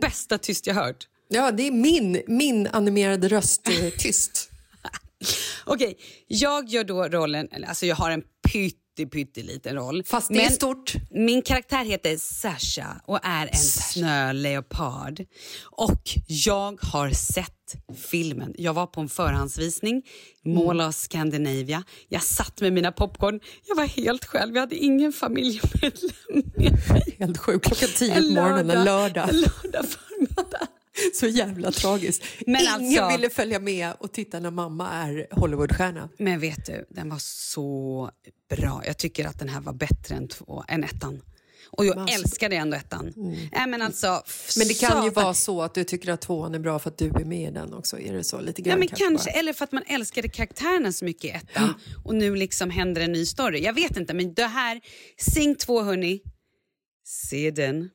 [0.00, 1.08] Bästa tyst jag hört.
[1.28, 4.50] Ja, det är min, min animerade röst eh, tyst.
[5.64, 7.48] Okej, jag gör då rollen...
[7.68, 8.22] Alltså jag har en
[8.52, 10.04] pytte, pytteliten roll.
[10.06, 10.94] Fast det är stort.
[11.10, 15.24] Min karaktär heter Sasha och är en snöleopard.
[15.64, 17.52] Och jag har sett
[18.10, 18.54] filmen.
[18.58, 20.02] Jag var på en förhandsvisning,
[20.44, 21.84] Mall of Scandinavia.
[22.08, 23.40] Jag satt med mina popcorn.
[23.66, 24.54] Jag var helt själv.
[24.54, 26.10] Jag hade ingen familjemedlem
[26.56, 27.16] med mig.
[27.18, 27.66] Helt sjukt.
[27.66, 29.28] Klockan tio på morgonen en lördag.
[29.28, 30.66] En lördag förmiddag.
[31.14, 32.22] Så jävla tragiskt.
[32.46, 36.08] Men Ingen alltså- ville följa med och titta när mamma är Hollywoodstjärna.
[36.18, 38.10] Men vet du, den var så
[38.56, 38.82] bra.
[38.86, 41.22] Jag tycker att den här var bättre än, två, än ettan.
[41.70, 43.12] Och jag alltså- älskade ändå ettan.
[43.52, 44.22] Nej, men, alltså,
[44.58, 46.98] Men det kan ju vara så att du tycker att tvåan är bra för att
[46.98, 48.00] du är med i den också.
[48.00, 48.40] Är det så?
[48.40, 49.38] Lite Ja, grann men kanske, bara?
[49.40, 51.74] eller för att man älskade karaktärerna så mycket i ettan
[52.04, 53.60] och nu liksom händer en ny story.
[53.62, 54.80] Jag vet inte, men det här,
[55.18, 56.20] Sing 2 hörni,
[57.04, 57.90] se den.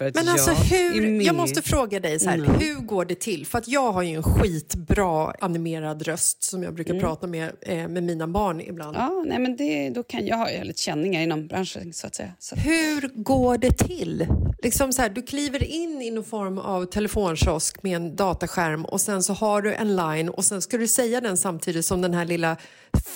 [0.00, 2.50] Men jag alltså hur, jag måste fråga dig så här, Mm.
[2.60, 3.46] hur går det till?
[3.46, 7.88] För att jag har ju en skitbra animerad röst som jag brukar prata med, eh,
[7.88, 8.96] med mina barn ibland.
[8.96, 9.08] Mm.
[9.08, 12.06] Ja, nej, men det, då kan jag ha jag har lite känningar inom branschen så
[12.06, 12.32] att säga.
[12.38, 12.56] Så.
[12.56, 14.26] Hur går det till?
[14.62, 19.00] Liksom så här, du kliver in i någon form av telefonkiosk med en dataskärm och
[19.00, 22.14] sen så har du en line och sen ska du säga den samtidigt som den
[22.14, 22.56] här lilla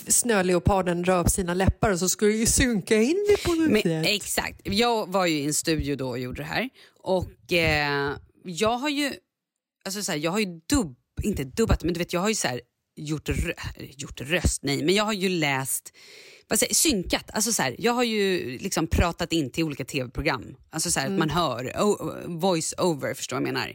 [0.08, 3.70] snöleoparden rör upp sina läppar och så ska du ju synka in det på något
[3.70, 4.06] Men, sätt.
[4.06, 4.60] exakt.
[4.64, 6.68] Jag var ju i en studio då och gjorde det här.
[7.02, 8.12] Och eh,
[8.44, 9.12] jag har ju,
[9.84, 12.34] alltså så här, jag har ju dubb, inte dubbat, men du vet jag har ju
[12.34, 12.60] så här,
[12.96, 13.52] gjort, rö,
[13.96, 15.92] gjort röst, nej, men jag har ju läst
[16.52, 17.30] vad säger, synkat.
[17.32, 20.56] Alltså så här, jag har ju liksom pratat in till olika tv-program.
[20.70, 23.74] Alltså så här, att man hör, o, voice over, förstår vad jag menar.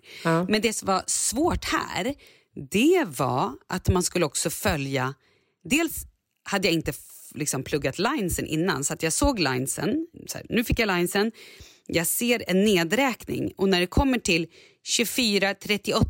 [0.49, 2.15] Men det som var svårt här,
[2.71, 5.13] det var att man skulle också följa,
[5.63, 6.05] dels
[6.43, 6.93] hade jag inte
[7.35, 11.31] liksom pluggat linesen innan så att jag såg linesen, så här, nu fick jag linesen,
[11.87, 14.47] jag ser en nedräkning och när det kommer till
[14.99, 16.05] 24.38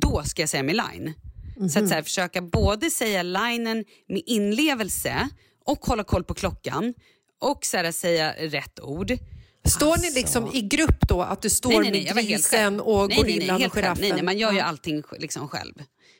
[0.00, 1.12] då ska jag säga min line.
[1.70, 5.28] Så att så här, försöka både säga linen med inlevelse
[5.64, 6.94] och hålla koll på klockan
[7.40, 9.12] och så här, säga rätt ord.
[9.64, 11.22] Står ni liksom i grupp då?
[11.22, 13.78] Att du står Nej, nej, nej, med grisen och nej, nej, nej, gorillan helt och
[13.78, 14.02] giraffen?
[14.02, 15.74] Nej, nej, man gör ju allting liksom själv.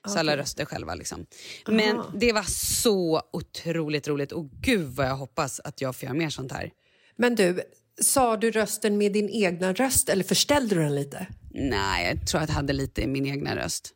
[0.09, 0.95] Så alla röster själva.
[0.95, 1.27] Liksom.
[1.67, 2.43] Men det var
[2.83, 6.71] så otroligt roligt och gud vad jag hoppas att jag får göra mer sånt här.
[7.17, 7.61] Men du,
[8.01, 11.27] sa du rösten med din egna röst eller förställde du den lite?
[11.51, 13.91] Nej, jag tror att jag hade lite i min egna röst.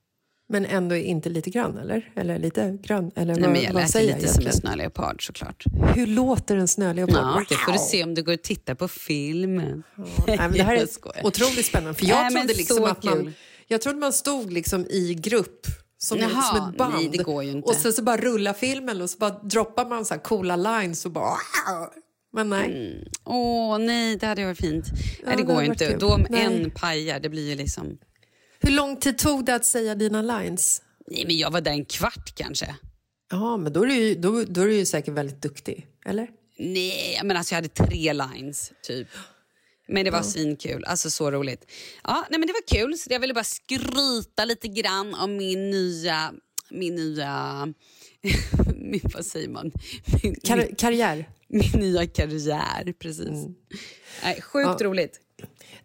[0.48, 2.12] Men ändå inte lite grann, eller?
[2.16, 3.10] Eller lite grann?
[3.16, 5.64] Eller Nej, vad, men jag vad lät säger lite jag som en snöleopard såklart.
[5.94, 7.16] Hur låter en snöleopard?
[7.16, 9.82] Ja, det får du se om du går och tittar på filmen.
[10.26, 10.76] Nej, men det här
[11.14, 11.94] är otroligt spännande.
[11.94, 13.34] För jag Nej, trodde liksom att man,
[13.66, 15.66] jag trodde man stod liksom i grupp
[15.98, 16.94] som, Jaha, som ett band.
[16.94, 17.68] nej, det går ju inte.
[17.68, 21.04] Och sen så bara rullar filmen och så bara droppar man så här coola lines
[21.06, 21.36] och bara...
[22.32, 23.04] Men nej.
[23.24, 24.84] Åh nej, det hade varit fint.
[25.24, 25.86] nej, det det går inte.
[25.86, 25.96] kul.
[25.98, 26.44] Då om Nej.
[26.44, 27.98] en pajar, det blir ju liksom...
[28.60, 30.82] Hur lång tid tog det att säga dina lines?
[31.06, 32.76] Nej, men jag var där en kvart kanske.
[33.30, 36.28] Ja, men då är, du ju, då, då är du ju säkert väldigt duktig, eller?
[36.58, 39.08] Nej, men alltså jag hade tre lines typ.
[39.88, 40.84] Men det var svinkul.
[40.84, 41.70] Alltså så roligt.
[42.04, 42.98] Ja, nej, men det var kul.
[42.98, 46.32] Så jag ville bara skryta lite grann om min nya...
[46.70, 47.66] Min nya...
[48.76, 49.72] min, vad säger man?
[50.22, 51.30] Min, Kar min, karriär.
[51.48, 53.46] min nya karriär, precis.
[54.22, 54.86] Nej, sjukt Ja.
[54.86, 55.20] roligt.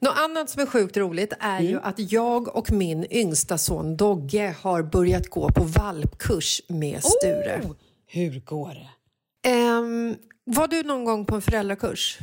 [0.01, 4.55] Något annat som är sjukt roligt är ju att jag och min yngsta son Dogge
[4.61, 7.61] har börjat gå på valpkurs med Sture.
[7.63, 7.71] Oh,
[8.07, 8.89] hur går det?
[9.49, 12.17] Ehm, var du någon gång på en föräldrakurs?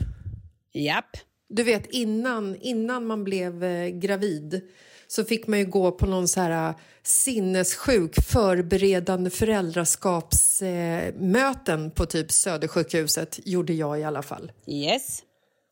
[0.73, 1.17] Japp.
[1.49, 4.61] Du vet innan, innan man blev eh, gravid
[5.07, 12.07] så fick man ju gå på någon så här eh, sinnessjuk förberedande föräldraskapsmöten eh, på
[12.07, 14.53] typ Södersjukhuset, gjorde jag i alla fall.
[14.67, 15.23] Yes.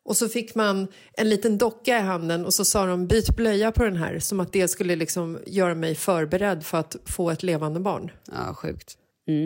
[0.06, 3.72] Och så fick man en liten docka i handen och så sa de byt blöja
[3.72, 7.42] på den här som att det skulle liksom göra mig förberedd för att få ett
[7.42, 8.10] levande barn.
[8.32, 8.98] Ja, sjukt.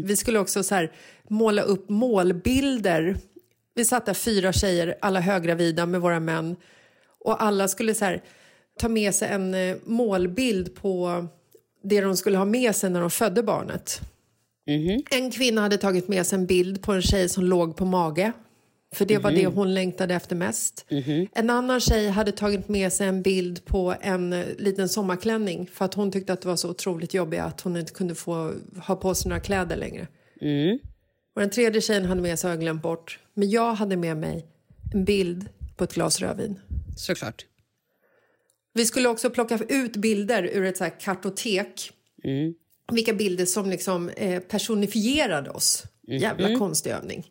[0.05, 0.93] Vi skulle också så här
[1.29, 3.17] måla upp målbilder.
[3.75, 6.57] Vi satt där fyra tjejer, alla höggravida med våra män.
[7.25, 8.23] Och alla skulle så här
[8.79, 11.27] ta med sig en eh, målbild på
[11.83, 14.01] det de skulle ha med sig när de födde barnet.
[15.11, 18.33] En kvinna hade tagit med sig en bild på en tjej som låg på mage.
[18.93, 20.85] För det var det hon längtade efter mest.
[21.33, 25.85] En annan tjej hade tagit med sig en bild på en eh, liten sommarklänning för
[25.85, 28.53] att hon tyckte att det var så otroligt jobbigt att hon inte kunde få
[28.87, 30.07] ha på sig några kläder längre.
[31.35, 33.19] Och den tredje tjejen hade med sig, har jag glömt bort.
[33.35, 34.47] Men jag hade med mig
[34.95, 36.61] en bild på ett glas rödvin.
[36.97, 37.47] Såklart.
[38.73, 41.91] Vi skulle också plocka ut bilder ur ett så här kartotek.
[42.93, 45.85] Vilka bilder som liksom eh, personifierade oss.
[46.21, 47.31] Jävla konstig övning.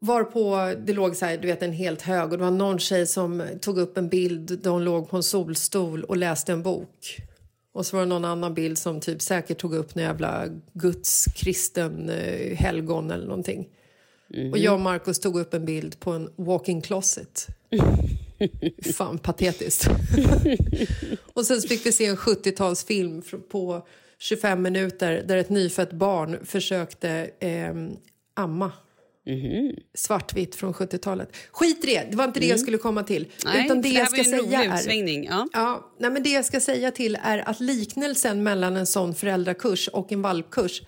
[0.00, 3.06] Varpå det låg så här, du vet, en helt hög och det var någon tjej
[3.06, 7.16] som tog upp en bild där hon låg på en solstol och läste en bok.
[7.72, 11.24] Och så var det någon annan bild som typ säkert tog upp en jävla Guds
[11.36, 13.68] kristen eh, helgon eller någonting.
[14.52, 17.46] Och jag och Markus tog upp en bild på en walk-in closet.
[18.96, 19.88] Fan patetiskt.
[21.32, 23.86] och sen fick vi se en 70-talsfilm fr- på
[24.18, 27.96] 25 minuter där ett nyfött barn försökte ehm,
[28.34, 28.72] amma.
[29.94, 31.36] Svartvitt från 70-talet.
[31.50, 33.32] Skit i det, det var inte det jag skulle komma till.
[33.44, 35.24] Nej, Utan det det jag ska säga är...
[35.24, 35.48] Ja.
[35.52, 39.88] Ja, nej, men det jag ska säga till är att liknelsen mellan en sån föräldrakurs
[39.88, 40.82] och en valpkurs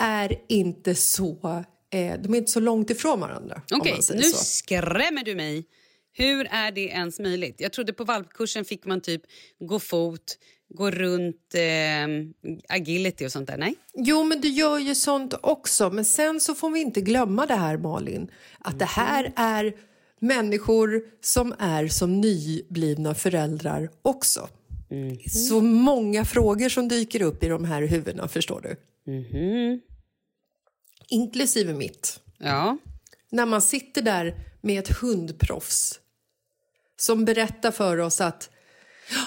[0.00, 1.64] är inte så...
[1.90, 3.62] Eh, de är inte så långt ifrån varandra.
[3.72, 4.36] Okej, säger nu så.
[4.36, 5.64] skrämmer du mig.
[6.12, 7.56] Hur är det ens möjligt?
[7.58, 9.22] Jag trodde på valpkursen fick man typ
[9.60, 10.38] gå fot,
[10.70, 12.08] gå runt eh,
[12.68, 13.56] agility och sånt där.
[13.58, 13.74] Nej?
[13.94, 15.90] Jo, men du gör ju sånt också.
[15.90, 18.30] Men sen så får vi inte glömma det här, Malin.
[18.58, 19.74] Att det här är
[20.20, 24.48] människor som är som nyblivna föräldrar också.
[25.30, 28.76] Så många frågor som dyker upp i de här huvudena, förstår du.
[31.08, 32.20] Inklusive mitt.
[32.38, 32.78] Ja.
[33.30, 36.00] När man sitter där med ett hundproffs
[36.96, 38.50] som berättar för oss att
[39.10, 39.24] "Ja,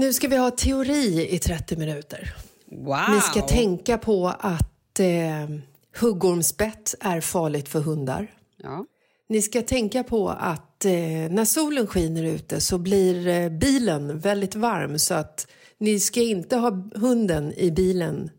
[0.00, 2.34] nu ska vi ha teori i 30 minuter.
[2.66, 3.04] Wow.
[3.14, 5.48] Ni ska tänka på att eh,
[5.96, 8.34] huggormsbett är farligt för hundar.
[8.62, 8.86] Ja.
[9.28, 10.92] Ni ska tänka på att eh,
[11.30, 15.46] när solen skiner ute så blir eh, bilen väldigt varm så att
[15.78, 18.30] ni ska inte ha hunden i bilen.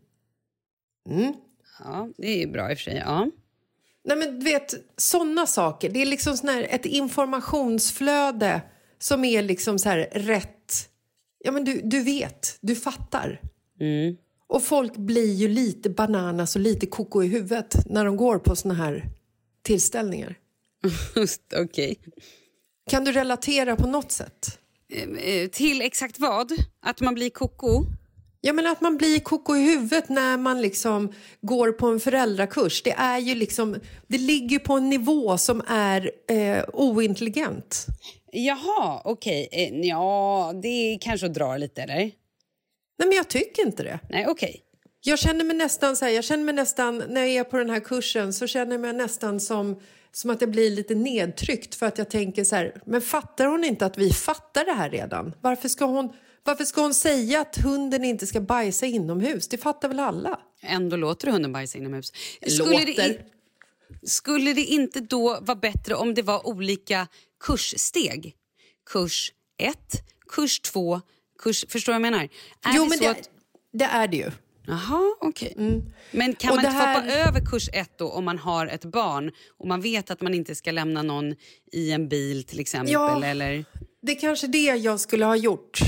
[1.08, 1.34] Mm.
[1.84, 2.96] ja, det är bra i och för sig.
[2.96, 3.30] Ja.
[4.04, 5.90] Nej men du vet, sådana saker.
[5.90, 8.60] Det är liksom sån här, ett informationsflöde
[8.98, 10.88] som är liksom så här rätt...
[11.44, 13.40] Ja men du, du vet, du fattar.
[14.46, 18.56] Och folk blir ju lite bananas och lite koko i huvudet när de går på
[18.56, 19.08] såna här
[19.62, 20.38] tillställningar.
[21.56, 21.98] Okej.
[22.90, 24.58] Kan du relatera på något sätt?
[25.18, 26.52] Eh, Till exakt vad?
[26.80, 27.84] Att man blir koko?
[28.44, 32.82] Jag menar att man blir koko i huvudet när man liksom går på en föräldrakurs.
[32.82, 33.76] Det är ju liksom,
[34.06, 37.86] det ligger på en nivå som är eh, ointelligent.
[38.32, 39.48] Jaha, okej.
[39.52, 41.96] Eh, Ja, det är kanske att dra lite, eller?
[42.98, 43.98] Nej men jag tycker inte det.
[44.10, 44.60] Nej, okej.
[45.04, 47.70] Jag känner mig nästan så här, jag känner mig nästan, när jag är på den
[47.70, 49.80] här kursen så känner jag mig nästan som,
[50.12, 53.64] som att jag blir lite nedtryckt för att jag tänker så här, men fattar hon
[53.64, 55.34] inte att vi fattar det här redan?
[55.40, 56.12] Varför ska hon,
[56.44, 59.48] varför ska hon säga att hunden inte ska bajsa inomhus?
[59.48, 60.40] Det fattar väl alla?
[60.60, 62.12] Ändå låter hunden bajsa inomhus.
[62.58, 62.86] Låter.
[62.86, 63.18] det,
[64.02, 67.08] skulle det inte då vara bättre om det var olika
[67.40, 68.34] kurssteg?
[68.86, 69.76] Kurs 1,
[70.28, 71.00] kurs 2,
[71.38, 71.64] kurs...
[71.68, 72.28] Förstår du vad jag menar?
[72.64, 73.30] Är jo det men det, att,
[73.72, 74.30] det är det ju.
[74.66, 75.54] Jaha, okej.
[76.10, 78.84] Men kan Och man inte här- hoppa över kurs 1 då om man har ett
[78.84, 81.34] barn och man vet att man inte ska lämna någon
[81.72, 82.92] i en bil till exempel?
[82.92, 83.24] Ja.
[83.24, 83.64] Eller?
[84.02, 85.80] Det är kanske det jag skulle ha gjort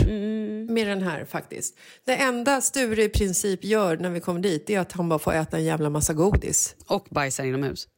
[0.68, 1.78] med den här faktiskt.
[2.04, 5.32] Det enda Sture i princip gör när vi kommer dit är att han bara får
[5.32, 6.76] äta en jävla massa godis.
[6.86, 7.88] Och bajsar inomhus?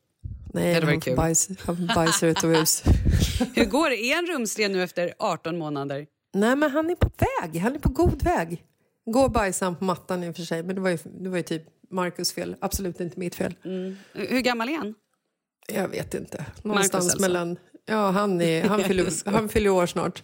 [0.55, 1.17] Nej, varit han, kul.
[1.17, 2.83] bajs, han bajsar utomhus.
[3.55, 3.97] Hur går det?
[3.97, 6.07] Är han rumsren nu efter 18 månader?
[6.35, 7.61] Nej, men han är på väg.
[7.61, 8.65] Han är på god väg.
[9.07, 11.37] Går bajsar han på mattan i och för sig, men det var ju, det var
[11.37, 12.57] ju typ Marcus fel.
[12.61, 13.55] Absolut inte mitt fel.
[14.13, 14.95] Hur gammal är han?
[15.69, 16.45] Jag vet inte.
[16.63, 17.21] Någonstans alltså.
[17.21, 17.57] mellan...
[17.87, 20.23] Ja, han, är, han, fyller, han fyller år snart.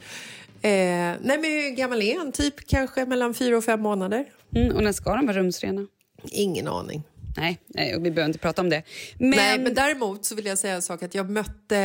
[0.62, 2.32] Eh, nej, men hur gammal är han?
[2.32, 4.24] Typ kanske mellan fyra och fem månader.
[4.56, 5.86] Mm, och när ska de vara rumsrena?
[6.30, 7.02] Ingen aning.
[7.36, 8.82] Nej, nej och vi behöver inte prata om det.
[9.18, 11.02] Men, Nej, men däremot så vill jag säga en sak.
[11.02, 11.76] Att jag mötte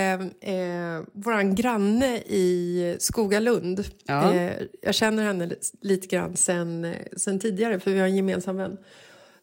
[0.42, 0.54] eh,
[1.14, 3.84] vår granne i Skogalund.
[4.06, 4.34] Ja.
[4.34, 4.52] Eh,
[4.82, 8.58] jag känner henne li- lite grann sen, eh, sen tidigare, för vi har en gemensam
[8.58, 8.78] vän.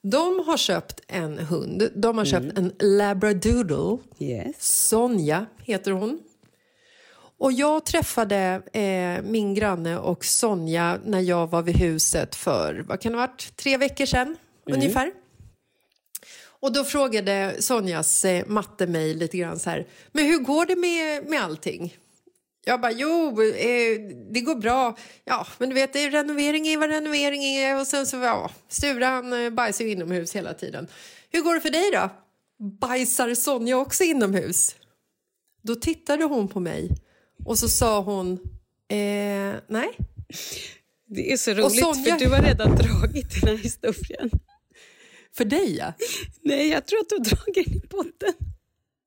[0.07, 1.91] De har köpt en hund.
[1.95, 3.99] De har köpt en labradoodle.
[4.19, 4.87] Yes.
[4.89, 6.21] Sonja heter hon.
[7.39, 13.01] Och jag träffade eh, min granne och Sonja när jag var vid huset för, vad
[13.01, 14.37] kan det varit, tre veckor sedan
[14.67, 15.13] ungefär.
[16.61, 20.77] Och då frågade Sonjas eh, matte mig lite grann så här, men hur går det
[20.77, 21.97] med, med allting?
[22.67, 24.01] Jag bara, jo, eh,
[24.33, 24.97] det går bra.
[25.25, 27.81] Ja, men du vet, det är renovering är vad renovering är.
[27.81, 30.87] Och sen så, ja, Sturan eh, bajsar ju inomhus hela tiden.
[31.31, 32.11] Hur går det för dig då?
[32.81, 34.77] Bajsar Sonja också inomhus?
[35.63, 36.91] Då tittade hon på mig
[37.45, 38.33] och så sa hon,
[38.89, 39.89] eh, nej.
[41.07, 44.31] Det är så roligt, Sonja- för du har redan dragit den här historien.
[45.37, 45.93] För dig ja.
[46.43, 48.35] Nej, jag tror att du har dragit den i podden.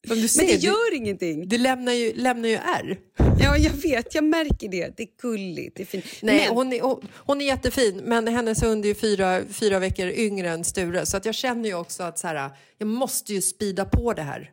[0.07, 1.39] Men, du Men ser, det gör ingenting.
[1.39, 2.97] Du, du lämnar, ju, lämnar ju R.
[3.39, 4.15] Ja, jag vet.
[4.15, 4.97] Jag märker det.
[4.97, 5.75] Det är gulligt.
[5.75, 6.05] Det är fint.
[6.21, 10.07] Nej, Men, hon, är, hon, hon är jättefin, men hennes hund är fyra, fyra veckor
[10.09, 11.05] yngre än Sture.
[11.05, 14.21] Så att jag känner ju också att så här, jag måste ju spida på det
[14.21, 14.51] här.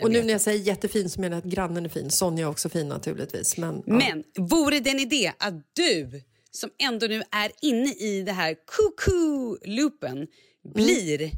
[0.00, 2.10] och nu när jag säger jättefin så menar jag att grannen är fin.
[2.10, 3.56] Sonja är också fin naturligtvis.
[3.56, 3.94] Men, ja.
[3.94, 8.56] men vore det en idé att du, som ändå nu är inne i det här
[8.66, 10.26] cuckoo-loopen,
[10.74, 11.30] blir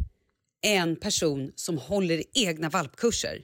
[0.65, 3.39] en person som håller egna valpkurser?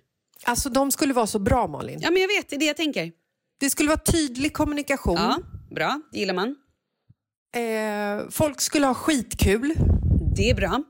[0.45, 2.01] Alltså de skulle vara så bra Malin.
[2.03, 2.49] Ja, men jag vet.
[2.49, 3.13] Det är det jag tänker.
[3.61, 5.17] Det skulle vara tydlig kommunikation.
[5.17, 5.39] Ja,
[5.71, 6.01] bra.
[6.13, 6.57] Det gillar man.
[7.57, 9.75] Eh, folk skulle ha skitkul.
[10.37, 10.83] Det är bra.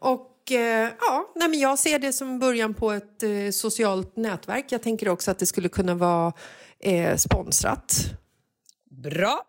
[0.00, 4.66] Och eh, ja, nej men jag ser det som början på ett eh, socialt nätverk.
[4.68, 6.32] Jag tänker också att det skulle kunna vara
[6.80, 7.96] eh, sponsrat.
[8.90, 9.42] Bra.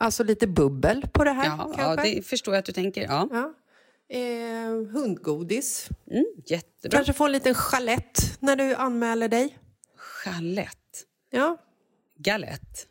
[0.00, 3.02] Alltså lite bubbel på det här Ja, ja, det förstår jag att du tänker.
[3.02, 3.28] Ja.
[3.30, 3.54] Ja.
[4.10, 5.88] Eh, hundgodis.
[6.10, 6.98] Mm, jättebra.
[6.98, 9.58] Kanske få en liten chalett när du anmäler dig.
[9.96, 11.04] Chalett.
[11.30, 11.56] Ja,
[12.18, 12.86] Galett.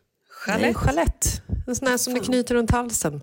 [0.46, 0.76] Nej, Chalett.
[0.76, 1.42] chalett.
[1.66, 3.20] En sån här som du knyter runt halsen.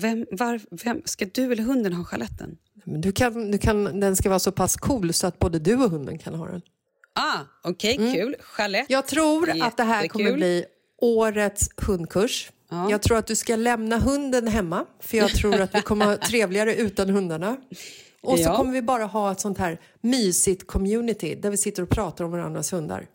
[0.00, 2.56] Vem, var, vem, ska du eller hunden ha chaletten?
[2.84, 5.90] Du kan, du kan, den ska vara så pass cool så att både du och
[5.90, 6.62] hunden kan ha den.
[7.12, 8.36] Ah, Okej, kul.
[8.40, 8.86] Chalett.
[8.88, 10.38] Jag tror att det här kommer Jättekul.
[10.38, 10.64] bli
[10.98, 12.50] årets hundkurs.
[12.70, 12.90] Ja.
[12.90, 16.16] Jag tror att du ska lämna hunden hemma, för jag tror att vi kommer ha
[16.28, 17.56] trevligare utan hundarna.
[18.22, 18.56] Och så Ja.
[18.56, 22.30] kommer vi bara ha ett sånt här mysigt community där vi sitter och pratar om
[22.30, 23.06] varandras hundar.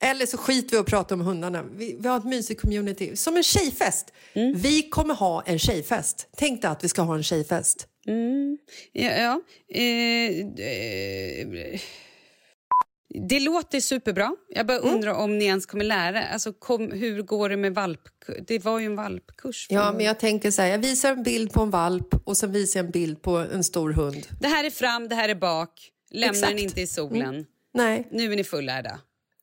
[0.00, 1.64] Eller så skiter vi och pratar om hundarna.
[1.76, 3.16] Vi, vi har ett mysigt community.
[3.16, 4.12] Som en tjejfest.
[4.32, 4.54] Mm.
[4.58, 6.28] Vi kommer ha en tjejfest.
[6.36, 7.86] Tänk dig att vi ska ha en tjejfest.
[8.92, 9.40] Ja, ja.
[9.74, 11.80] Eh, eh,
[13.28, 14.36] det låter superbra.
[14.48, 14.94] Jag bara Mm.
[14.94, 18.00] undrar om ni ens kommer lära alltså, kom, Hur går det med valp...
[18.46, 19.66] Det var ju en valpkurs.
[19.70, 20.68] Ja, men jag tänker så här.
[20.68, 23.64] Jag visar en bild på en valp och sen visar jag en bild på en
[23.64, 24.26] stor hund.
[24.40, 25.90] Det här är fram, det här är bak.
[26.10, 26.50] Lämna Exakt.
[26.52, 27.46] den inte i solen.
[27.74, 28.08] Nej.
[28.12, 29.00] Nu är ni fullärda.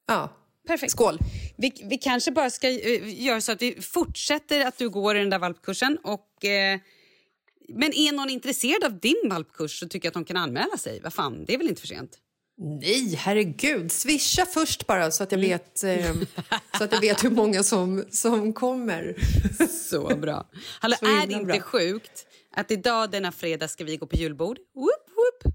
[0.07, 0.41] Ja.
[0.67, 0.91] Perfekt.
[0.91, 1.19] Skål.
[1.57, 5.19] Vi, vi kanske bara ska eh, göra så att vi fortsätter att du går i
[5.19, 5.97] den där valpkursen.
[6.03, 6.79] Och, eh,
[7.69, 10.99] men är någon intresserad av din valpkurs så tycker jag att de kan anmäla sig.
[11.03, 12.11] Vad fan, det är väl inte för sent?
[12.57, 13.91] Nej, herregud.
[13.91, 16.13] Swisha först bara så att jag vet, eh,
[16.77, 19.15] så att jag vet hur många som, som kommer.
[19.89, 20.49] Så bra.
[20.79, 21.59] Hallå, Så är det inte bra.
[21.59, 22.25] sjukt
[22.55, 24.57] att idag denna fredag ska vi gå på julbord?
[24.75, 24.85] Whoop,
[25.15, 25.53] whoop.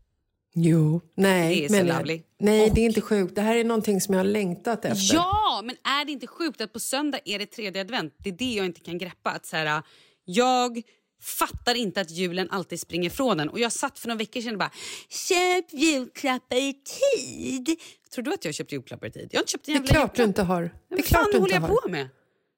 [0.54, 1.00] Jo.
[1.16, 2.22] Nej, Det är så men lovely.
[2.40, 3.34] nej det är inte sjukt.
[3.34, 5.14] Det här är någonting som jag har längtat efter.
[5.14, 8.14] Ja, men är det inte sjukt att på söndag är det tredje advent?
[8.18, 9.30] Det är det jag inte kan greppa.
[9.30, 9.82] Att så här,
[10.24, 10.82] jag
[11.20, 13.48] fattar inte att julen alltid springer ifrån en.
[13.48, 14.72] Och jag satt för några veckor sedan och bara
[15.08, 17.76] köp julklappar i tid.
[18.14, 19.28] Tror du att jag har köpt julklappar i tid?
[19.32, 20.28] Jag har inte köpt en Det är jävla klart du julklapp.
[20.28, 20.62] inte har.
[20.62, 21.68] Det Men är vad klart fan du håller jag har.
[21.68, 22.08] på med?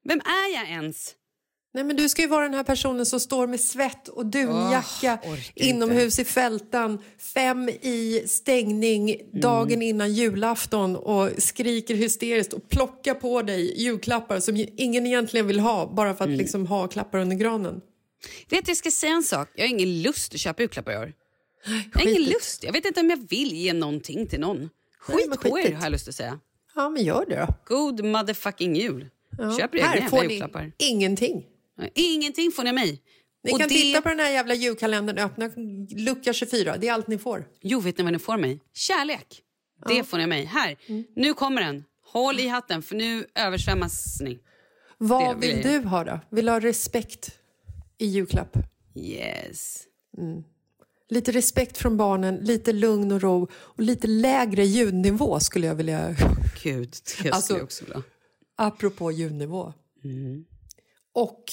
[0.05, 1.15] Vem är jag ens?
[1.75, 5.19] Nej, men du ska ju vara den här personen som står med svett och dunjacka
[5.23, 6.99] orkar inomhus i fältan,
[7.33, 14.65] fem i stängning dagen innan julafton och skriker hysteriskt och plockar på dig julklappar som
[14.77, 17.81] ingen egentligen vill ha bara för att liksom ha klappar under granen.
[18.49, 19.49] Vet du, jag ska säga en sak.
[19.55, 21.13] Jag har ingen lust att köpa julklappar i år.
[21.93, 22.63] Jag har ingen lust.
[22.63, 24.69] Jag vet inte om jag vill ge någonting till någon.
[24.99, 26.39] Skit men på er har jag lust att säga.
[26.75, 27.75] Ja, men gör det då.
[27.75, 29.09] God motherfucking jul.
[29.37, 29.57] Ja.
[29.57, 30.71] Köp era Här får ni julklappar.
[30.77, 31.45] ingenting.
[31.93, 33.01] Ingenting får ni av mig.
[33.43, 33.73] Ni Och kan det...
[33.75, 35.49] titta på den här jävla julkalendern, öppna
[35.97, 36.77] lucka 24.
[36.77, 37.45] Det är allt ni får.
[37.61, 38.59] Jo, vet ni vad ni får mig?
[38.73, 39.41] Kärlek.
[39.87, 40.45] Det får ni av mig.
[40.45, 40.75] Här,
[41.15, 41.83] nu kommer den.
[42.05, 44.39] Håll i hatten för nu översvämmas ni.
[44.97, 46.19] Vad vill du ha då?
[46.31, 47.39] Vill du ha respekt
[47.97, 48.57] i julklapp?
[48.95, 49.83] Yes.
[51.09, 56.15] Lite respekt från barnen, lite lugn och ro och lite lägre ljudnivå skulle jag vilja...
[56.63, 58.03] Gud, det Alltså- skulle jag också vilja.
[58.55, 59.73] Apropå ljudnivå.
[61.13, 61.43] Och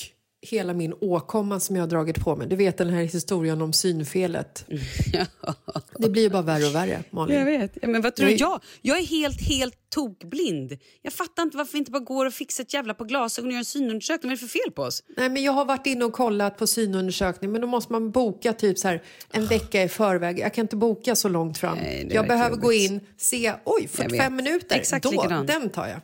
[0.42, 2.46] hela min åkomma som jag har dragit på mig.
[2.48, 4.64] Du vet den här historien om synfelet.
[5.98, 7.38] Det blir ju bara värre och värre, Malin.
[7.38, 7.78] Jag vet.
[7.82, 8.32] Ja, men vad tror du?
[8.32, 8.40] Nej.
[8.40, 10.78] Jag, jag är helt, helt tokblind.
[11.02, 13.52] Jag fattar inte varför vi inte bara går och fixar ett jävla par glasögon och
[13.52, 14.28] gör en synundersökning.
[14.30, 15.02] Vad är det för fel på oss?
[15.16, 18.52] Nej, men jag har varit inne och kollat på synundersökning men då måste man boka
[18.52, 20.38] typ så här en vecka i förväg.
[20.38, 21.78] Jag kan inte boka så långt fram.
[21.78, 22.90] Nej, jag behöver gå jobbigt.
[22.90, 24.44] in, se, oj, Jag 45 vet.
[24.44, 24.76] minuter.
[24.76, 25.46] Exakt då, likadan.
[25.46, 26.00] den tar jag.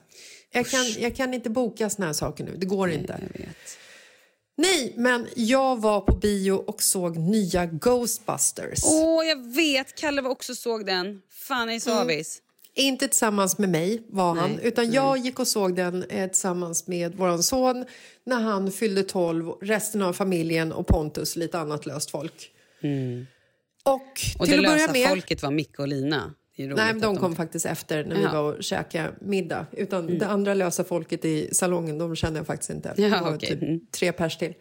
[0.53, 3.21] Jag kan, jag kan inte boka såna här saker nu, det går inte.
[4.59, 8.85] Nej, men jag var på bio och såg nya Ghostbusters.
[8.85, 9.95] Åh, jag vet.
[9.95, 11.23] Kalle var också såg den.
[11.31, 12.43] Fan, jag är så avis.
[12.75, 16.87] Inte tillsammans med mig var han, Nej, utan jag gick och såg den eh, tillsammans
[16.87, 17.85] med vår son
[18.25, 22.51] när han fyllde 12, resten av familjen och Pontus, lite annat löst folk.
[23.85, 24.03] Och,
[24.39, 25.09] Och till det att börja lösa med...
[25.09, 26.35] folket var Micke och Lina.
[26.57, 29.67] Nej, men de kom faktiskt efter när vi var och käkade middag.
[29.73, 32.95] Utan det andra lösa folket i salongen, de kände jag faktiskt inte.
[32.97, 33.49] Ja, det var okej.
[33.49, 33.81] typ Mm.
[33.91, 34.55] tre pers till.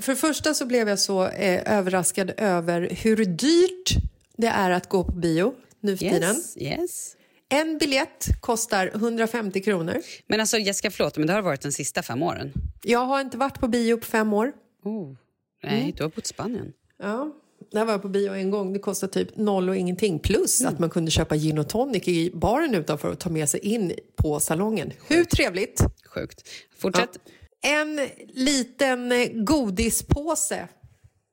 [0.00, 3.96] För det första så blev jag så eh, överraskad över hur dyrt
[4.36, 6.36] det är att gå på bio nu för tiden.
[6.36, 7.14] Yes, yes.
[7.48, 9.96] En biljett kostar 150 kronor.
[10.26, 12.52] Men alltså Jessica, förlåt, men det har varit de sista fem åren.
[12.82, 14.52] Jag har inte varit på bio på fem år.
[14.84, 15.14] Oh.
[15.62, 15.92] Nej, Mm.
[15.96, 16.72] du har bott i Spanien.
[17.02, 17.32] Ja,
[17.70, 18.72] där var jag på bio en gång.
[18.72, 20.18] Det kostade typ noll och ingenting.
[20.18, 20.72] Plus Mm.
[20.74, 23.92] att man kunde köpa gin och tonic i baren utanför och ta med sig in
[24.16, 24.92] på salongen.
[25.08, 25.80] Hur trevligt?
[26.14, 26.48] Sjukt.
[26.78, 27.18] Fortsätt.
[27.66, 30.68] En liten eh, godispåse.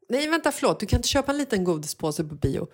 [0.09, 0.79] Nej, vänta, förlåt.
[0.79, 2.67] Du kan inte köpa en liten godispåse på bio.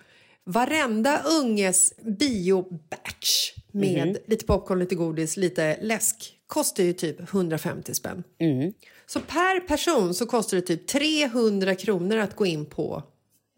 [0.44, 4.16] Varenda unges bio-batch med Mhm.
[4.26, 8.22] lite popcorn, lite godis, lite läsk kostar ju typ 150 spänn.
[8.40, 8.72] Mm.
[9.06, 13.02] Så per person så kostar det typ 300 kronor att gå in på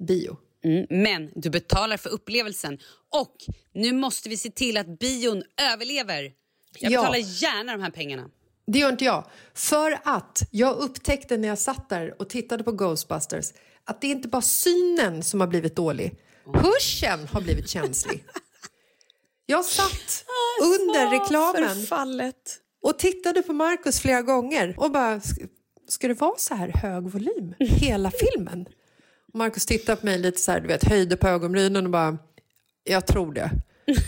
[0.09, 0.36] bio.
[0.64, 2.78] Mm, men du betalar för upplevelsen.
[3.11, 3.36] Och
[3.74, 5.42] nu måste vi se till att bion
[5.72, 6.32] överlever.
[6.78, 7.01] Jag Ja.
[7.01, 8.30] betalar gärna de här pengarna.
[8.66, 9.26] Det gör inte jag.
[9.55, 13.47] För att jag upptäckte när jag satt där och tittade på Ghostbusters
[13.84, 16.14] att det är inte bara synen som har blivit dålig.
[16.55, 18.24] Hörseln har blivit känslig.
[19.47, 20.24] Jag satt
[20.62, 22.61] under reklamen Förfallet.
[22.82, 25.47] och tittade på Markus flera gånger och bara, "Ska-
[25.88, 28.66] ska det vara så här hög volym hela filmen?
[29.35, 32.18] Markus tittade på mig lite så här, du vet, höjde på ögonbrynen och bara,
[32.85, 33.51] jag tror det.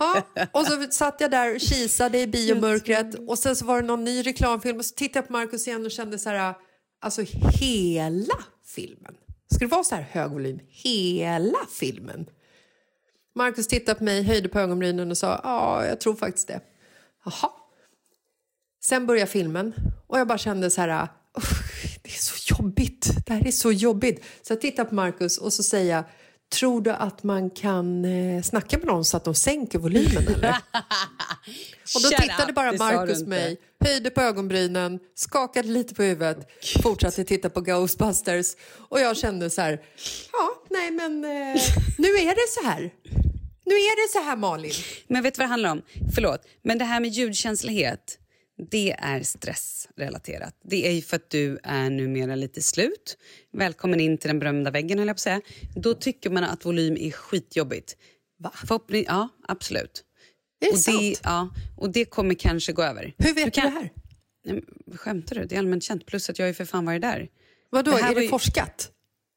[0.00, 0.22] Ja,
[0.52, 4.04] och så satt jag där och kisade i biomörkret och sen så var det någon
[4.04, 6.54] ny reklamfilm och så tittade jag på Markus igen och kände så här,
[7.00, 7.22] alltså
[7.60, 9.14] hela filmen.
[9.50, 12.26] Ska det vara så här hög volym hela filmen?
[13.34, 16.60] Markus tittade på mig, höjde på ögonbrynen och sa, ja, jag tror faktiskt det.
[17.24, 17.50] Jaha.
[18.84, 19.74] Sen började filmen
[20.06, 21.08] och jag bara kände så här,
[21.38, 21.50] "Uff,
[22.08, 24.24] det är så jobbigt, det här är så jobbigt.
[24.42, 26.04] Så jag tittar på Markus och så säger jag,
[26.52, 30.56] tror du att man kan eh, snacka med någon så att de sänker volymen eller?
[31.94, 36.48] Och då tittade bara Markus mig, höjde på ögonbrynen, skakade lite på huvudet,
[36.82, 38.46] fortsatte titta på Ghostbusters
[38.88, 39.80] och jag kände så här,
[40.32, 41.62] ja, nej men eh,
[41.98, 42.92] nu är det så här.
[43.64, 44.72] Nu är det så här Malin.
[45.08, 45.82] Men vet du vad det handlar om?
[46.14, 48.18] Förlåt, men det här med ljudkänslighet,
[48.70, 50.54] det är stressrelaterat.
[50.64, 53.18] Det är ju för att du är numera lite slut.
[53.52, 55.40] Välkommen in till den berömda väggen, höll jag på att säga.
[55.76, 57.96] Då tycker man att volym är skitjobbigt.
[58.38, 58.52] Va?
[58.54, 60.04] Förhoppning, ja, absolut.
[60.60, 60.98] Det är och, sant.
[61.00, 63.14] det, ja, och det kommer kanske gå över.
[63.18, 63.92] Hur vet du, kan- det här?
[64.44, 64.62] Nej,
[64.96, 65.44] Skämtar du?
[65.44, 66.06] Det är allmänt känt.
[66.06, 67.28] Plus att jag är för fan varit där.
[67.70, 68.92] Vadå, Det här är det ju- forskat?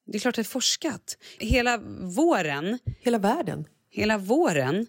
[0.06, 1.18] Det är klart det är forskat.
[1.40, 3.66] Hela våren, Hela världen?
[3.90, 4.88] hela våren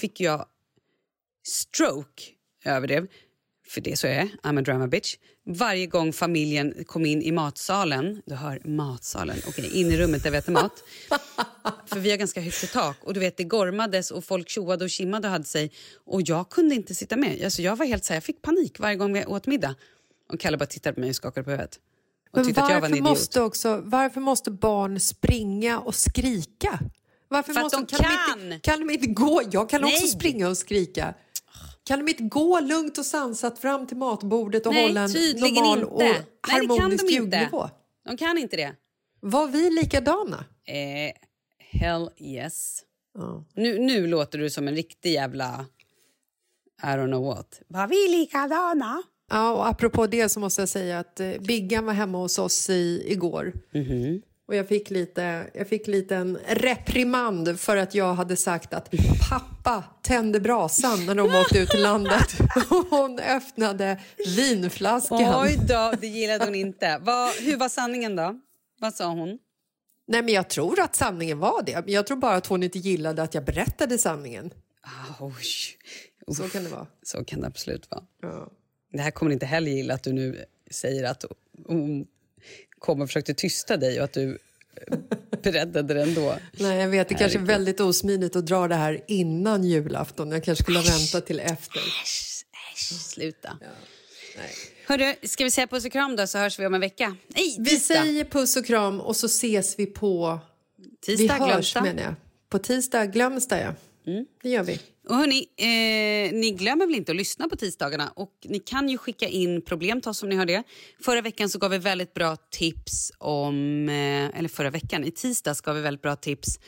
[0.00, 0.46] fick jag
[1.46, 2.22] stroke
[2.64, 3.06] över det.
[3.74, 5.16] För det så är jag, I'm a drama bitch.
[5.46, 10.30] Varje gång familjen kom in i matsalen, du hör matsalen, okej, in i rummet där
[10.30, 10.72] vi äter mat.
[11.86, 14.84] För vi har ganska högt i tak och du vet det gormades och folk tjoade
[14.84, 15.72] och kimmade och hade sig.
[16.04, 17.44] Och jag kunde inte sitta med.
[17.44, 19.74] Alltså jag var helt så här, jag fick panik varje gång vi åt middag.
[20.32, 21.78] Och Kalle bara tittade på mig och skakade på huvudet.
[22.32, 26.78] Men att varför måste, också, varför måste barn springa och skrika?
[27.28, 28.52] Varför För att måste, de De kan.
[28.52, 29.42] inte, kan de inte gå?
[29.50, 30.08] Jag kan också Nej.
[30.08, 31.14] springa och skrika.
[31.84, 35.54] Kan de inte gå lugnt och sansat fram till matbordet och Nej, hålla en tydligen
[35.64, 35.90] normal inte.
[35.90, 37.50] och Nej, det kan harmonisk de inte.
[38.04, 38.74] De kan inte det.
[39.20, 40.44] Var vi likadana?
[40.66, 41.14] Eh,
[41.58, 42.78] hell yes.
[43.18, 43.44] Ja.
[43.54, 45.66] Nu, nu låter du som en riktig jävla...
[46.82, 47.62] I don't know what.
[47.68, 49.02] Var vi likadana?
[49.30, 52.70] Ja, och apropå det så måste jag säga att eh, Biggan var hemma hos oss
[52.70, 53.52] i, igår.
[53.74, 54.22] Mhm.
[54.46, 58.90] Och jag fick, lite, jag fick lite en reprimand för att jag hade sagt att
[59.30, 62.40] pappa tände brasan när de åkte ut till landet.
[62.70, 64.00] Och hon öppnade
[64.36, 65.42] vinflaskan.
[65.42, 66.98] Oj då, det gillade hon inte.
[67.02, 68.40] Vad, hur var sanningen då?
[68.80, 69.38] Vad sa hon?
[70.06, 71.84] Nej, men jag tror att sanningen var det.
[71.86, 74.50] Jag tror bara att hon inte gillade att jag berättade sanningen.
[74.82, 76.34] Ah, oj.
[76.34, 76.86] Så kan det vara.
[77.02, 78.02] Så kan det absolut vara.
[78.22, 78.50] Ja.
[78.92, 81.24] Det här kommer inte heller gilla, att du nu säger att
[81.66, 82.06] hon
[82.84, 84.38] kom och försökte tysta dig och att du
[85.42, 86.36] berättade det ändå.
[86.52, 87.08] Nej, jag vet.
[87.08, 90.30] Det kanske är väldigt osmidigt att dra det här innan julafton.
[90.30, 91.78] Jag kanske skulle ha väntat till efter.
[91.78, 92.44] Äsch,
[93.00, 93.58] sluta.
[94.36, 94.50] Nej.
[94.86, 97.16] Hörru, ska vi säga puss och kram då så hörs vi om en vecka?
[97.28, 100.38] Nej, Vi säger puss och kram och så ses vi på...
[101.06, 101.82] Tisdag, vi hörs Glömsta.
[101.82, 102.14] menar jag.
[102.48, 103.74] På tisdag, Glömsta ja.
[104.42, 104.80] Det gör vi.
[105.08, 108.12] Och hörni, eh, ni glömmer väl inte att lyssna på tisdagarna?
[108.16, 110.62] Och Ni kan ju skicka in problem till oss om ni har det.
[111.00, 113.88] Förra veckan så gav vi väldigt bra tips om...
[113.88, 116.58] Eh, eller förra veckan, i tisdags gav vi väldigt bra tips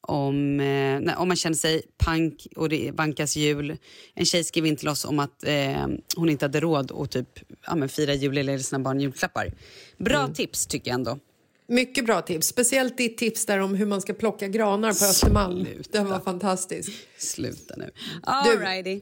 [0.00, 3.76] om, eh, om man känner sig pank och det vankas jul.
[4.14, 5.86] En tjej skrev in till oss om att eh,
[6.16, 7.28] hon inte hade råd att typ,
[7.66, 9.52] ja, men fira jul eller sina barn julklappar.
[9.98, 11.18] Bra tips tycker jag ändå.
[11.66, 12.46] Mycket bra tips.
[12.46, 15.66] Speciellt ditt tips där om hur man ska plocka granar på Östermalm.
[15.90, 16.92] Den var fantastisk.
[17.18, 17.90] Sluta nu.
[18.22, 19.00] Alrighty.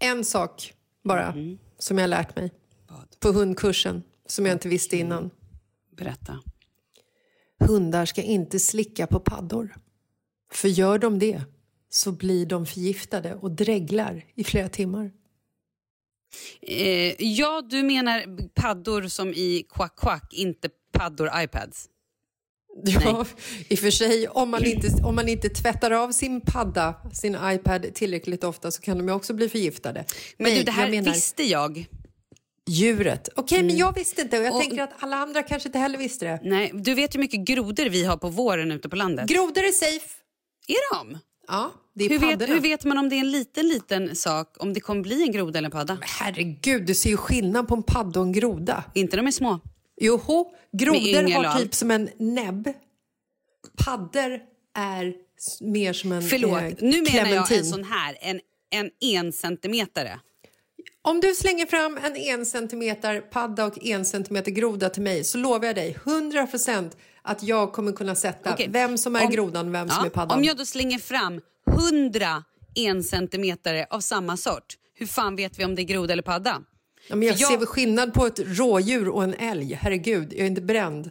[0.00, 1.58] En sak bara Mm.
[1.78, 2.52] som jag lärt mig
[3.20, 5.30] på hundkursen som jag inte visste innan.
[5.96, 6.38] Berätta.
[7.60, 9.74] Hundar ska inte slicka på paddor.
[10.52, 11.42] För gör de det
[11.90, 15.10] så blir de förgiftade och dreglar i flera timmar.
[16.60, 21.88] Eh, ja, du menar paddor som i Quack Quack, inte paddor iPads?
[22.84, 23.24] Ja,
[23.68, 27.36] i och för sig, om man, inte, om man inte tvättar av sin padda, sin
[27.44, 30.04] iPad tillräckligt ofta så kan de ju också bli förgiftade.
[30.38, 31.86] Men Nej, du, det här jag menar visste jag.
[32.70, 33.28] djuret.
[33.36, 35.98] Okej, men jag visste inte och jag Och- tänker att alla andra kanske inte heller
[35.98, 36.40] visste det.
[36.42, 39.26] Nej, du vet hur mycket grodor vi har på våren ute på landet.
[39.28, 40.08] Grodor är safe.
[40.68, 41.18] är de?
[41.48, 44.80] Ja, Hur vet, hur vet man om det är en liten, liten sak, om det
[44.80, 45.98] kommer bli en groda eller en padda?
[46.00, 48.84] Herregud, du ser ju skillnad på en padda och en groda.
[48.94, 49.60] Inte de är små.
[50.00, 52.72] Joho, grodor har typ som en näbb.
[53.84, 54.40] Paddor
[54.76, 55.14] är
[55.60, 58.40] mer som en Förlåt, eh, nu menar jag en sån här, en,
[58.70, 60.20] en en centimetare.
[61.02, 65.38] Om du slänger fram en en centimeter padda och en centimeter groda till mig så
[65.38, 66.90] lovar jag dig 100%
[67.22, 68.68] att jag kommer kunna sätta Okej.
[68.70, 70.38] vem som är Om- grodan vem som Ja, är paddan.
[70.38, 71.40] Om jag då slänger fram
[71.90, 72.44] 100
[72.74, 76.62] en centimetare av samma sort, hur fan vet vi om det är groda eller padda?
[77.08, 79.74] Ja, men jag, För jag- ser väl skillnad på ett rådjur och en älg.
[79.74, 81.10] Herregud, jag är inte bränd.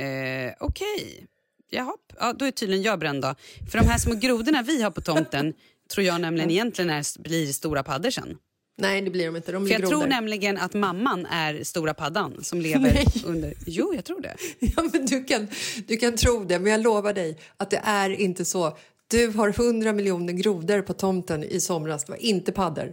[0.00, 1.26] Eh, Okej.
[1.70, 3.34] Jaha, ja, då är tydligen jag bränd då.
[3.70, 5.54] För de här små grodorna vi har på tomten
[5.94, 8.36] tror jag nämligen egentligen är, blir stora paddor sen.
[8.78, 9.52] Nej, det blir de inte.
[9.52, 10.06] De För blir jag tror grodor.
[10.06, 13.06] nämligen att mamman är stora paddan som lever Nej.
[13.24, 13.54] under...
[13.66, 14.36] Jo, jag tror det.
[14.58, 15.48] Ja, men du, kan,
[15.86, 18.76] du kan tro det, men jag lovar dig att det är inte så.
[19.08, 22.04] Du har 100 miljoner grodor på tomten i somras.
[22.04, 22.92] Det var inte paddor.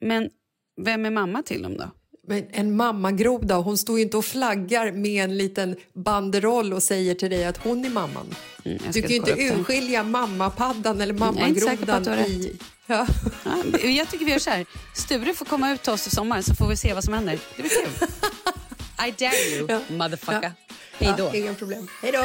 [0.00, 0.30] Men
[0.84, 1.90] vem är mamma till dem då?
[2.28, 7.14] Men en mammagroda, hon står ju inte och flaggar med en liten banderoll och säger
[7.14, 8.34] till dig att hon är mamman.
[8.64, 12.56] Mm, jag Du kan ju inte urskilja mammapaddan eller Jag mammagrodan du har i...
[12.86, 13.06] Ja.
[13.44, 14.66] Ja, jag tycker vi gör så här.
[14.94, 17.38] Sture får komma ut till oss i sommar så får vi se vad som händer.
[17.56, 18.08] Det blir kul.
[19.08, 19.80] I dare you, Ja.
[19.96, 20.52] motherfucker.
[20.68, 20.74] Ja.
[20.98, 21.24] Hej då.
[21.24, 21.88] Ja, inga problem.
[22.02, 22.24] Hej då!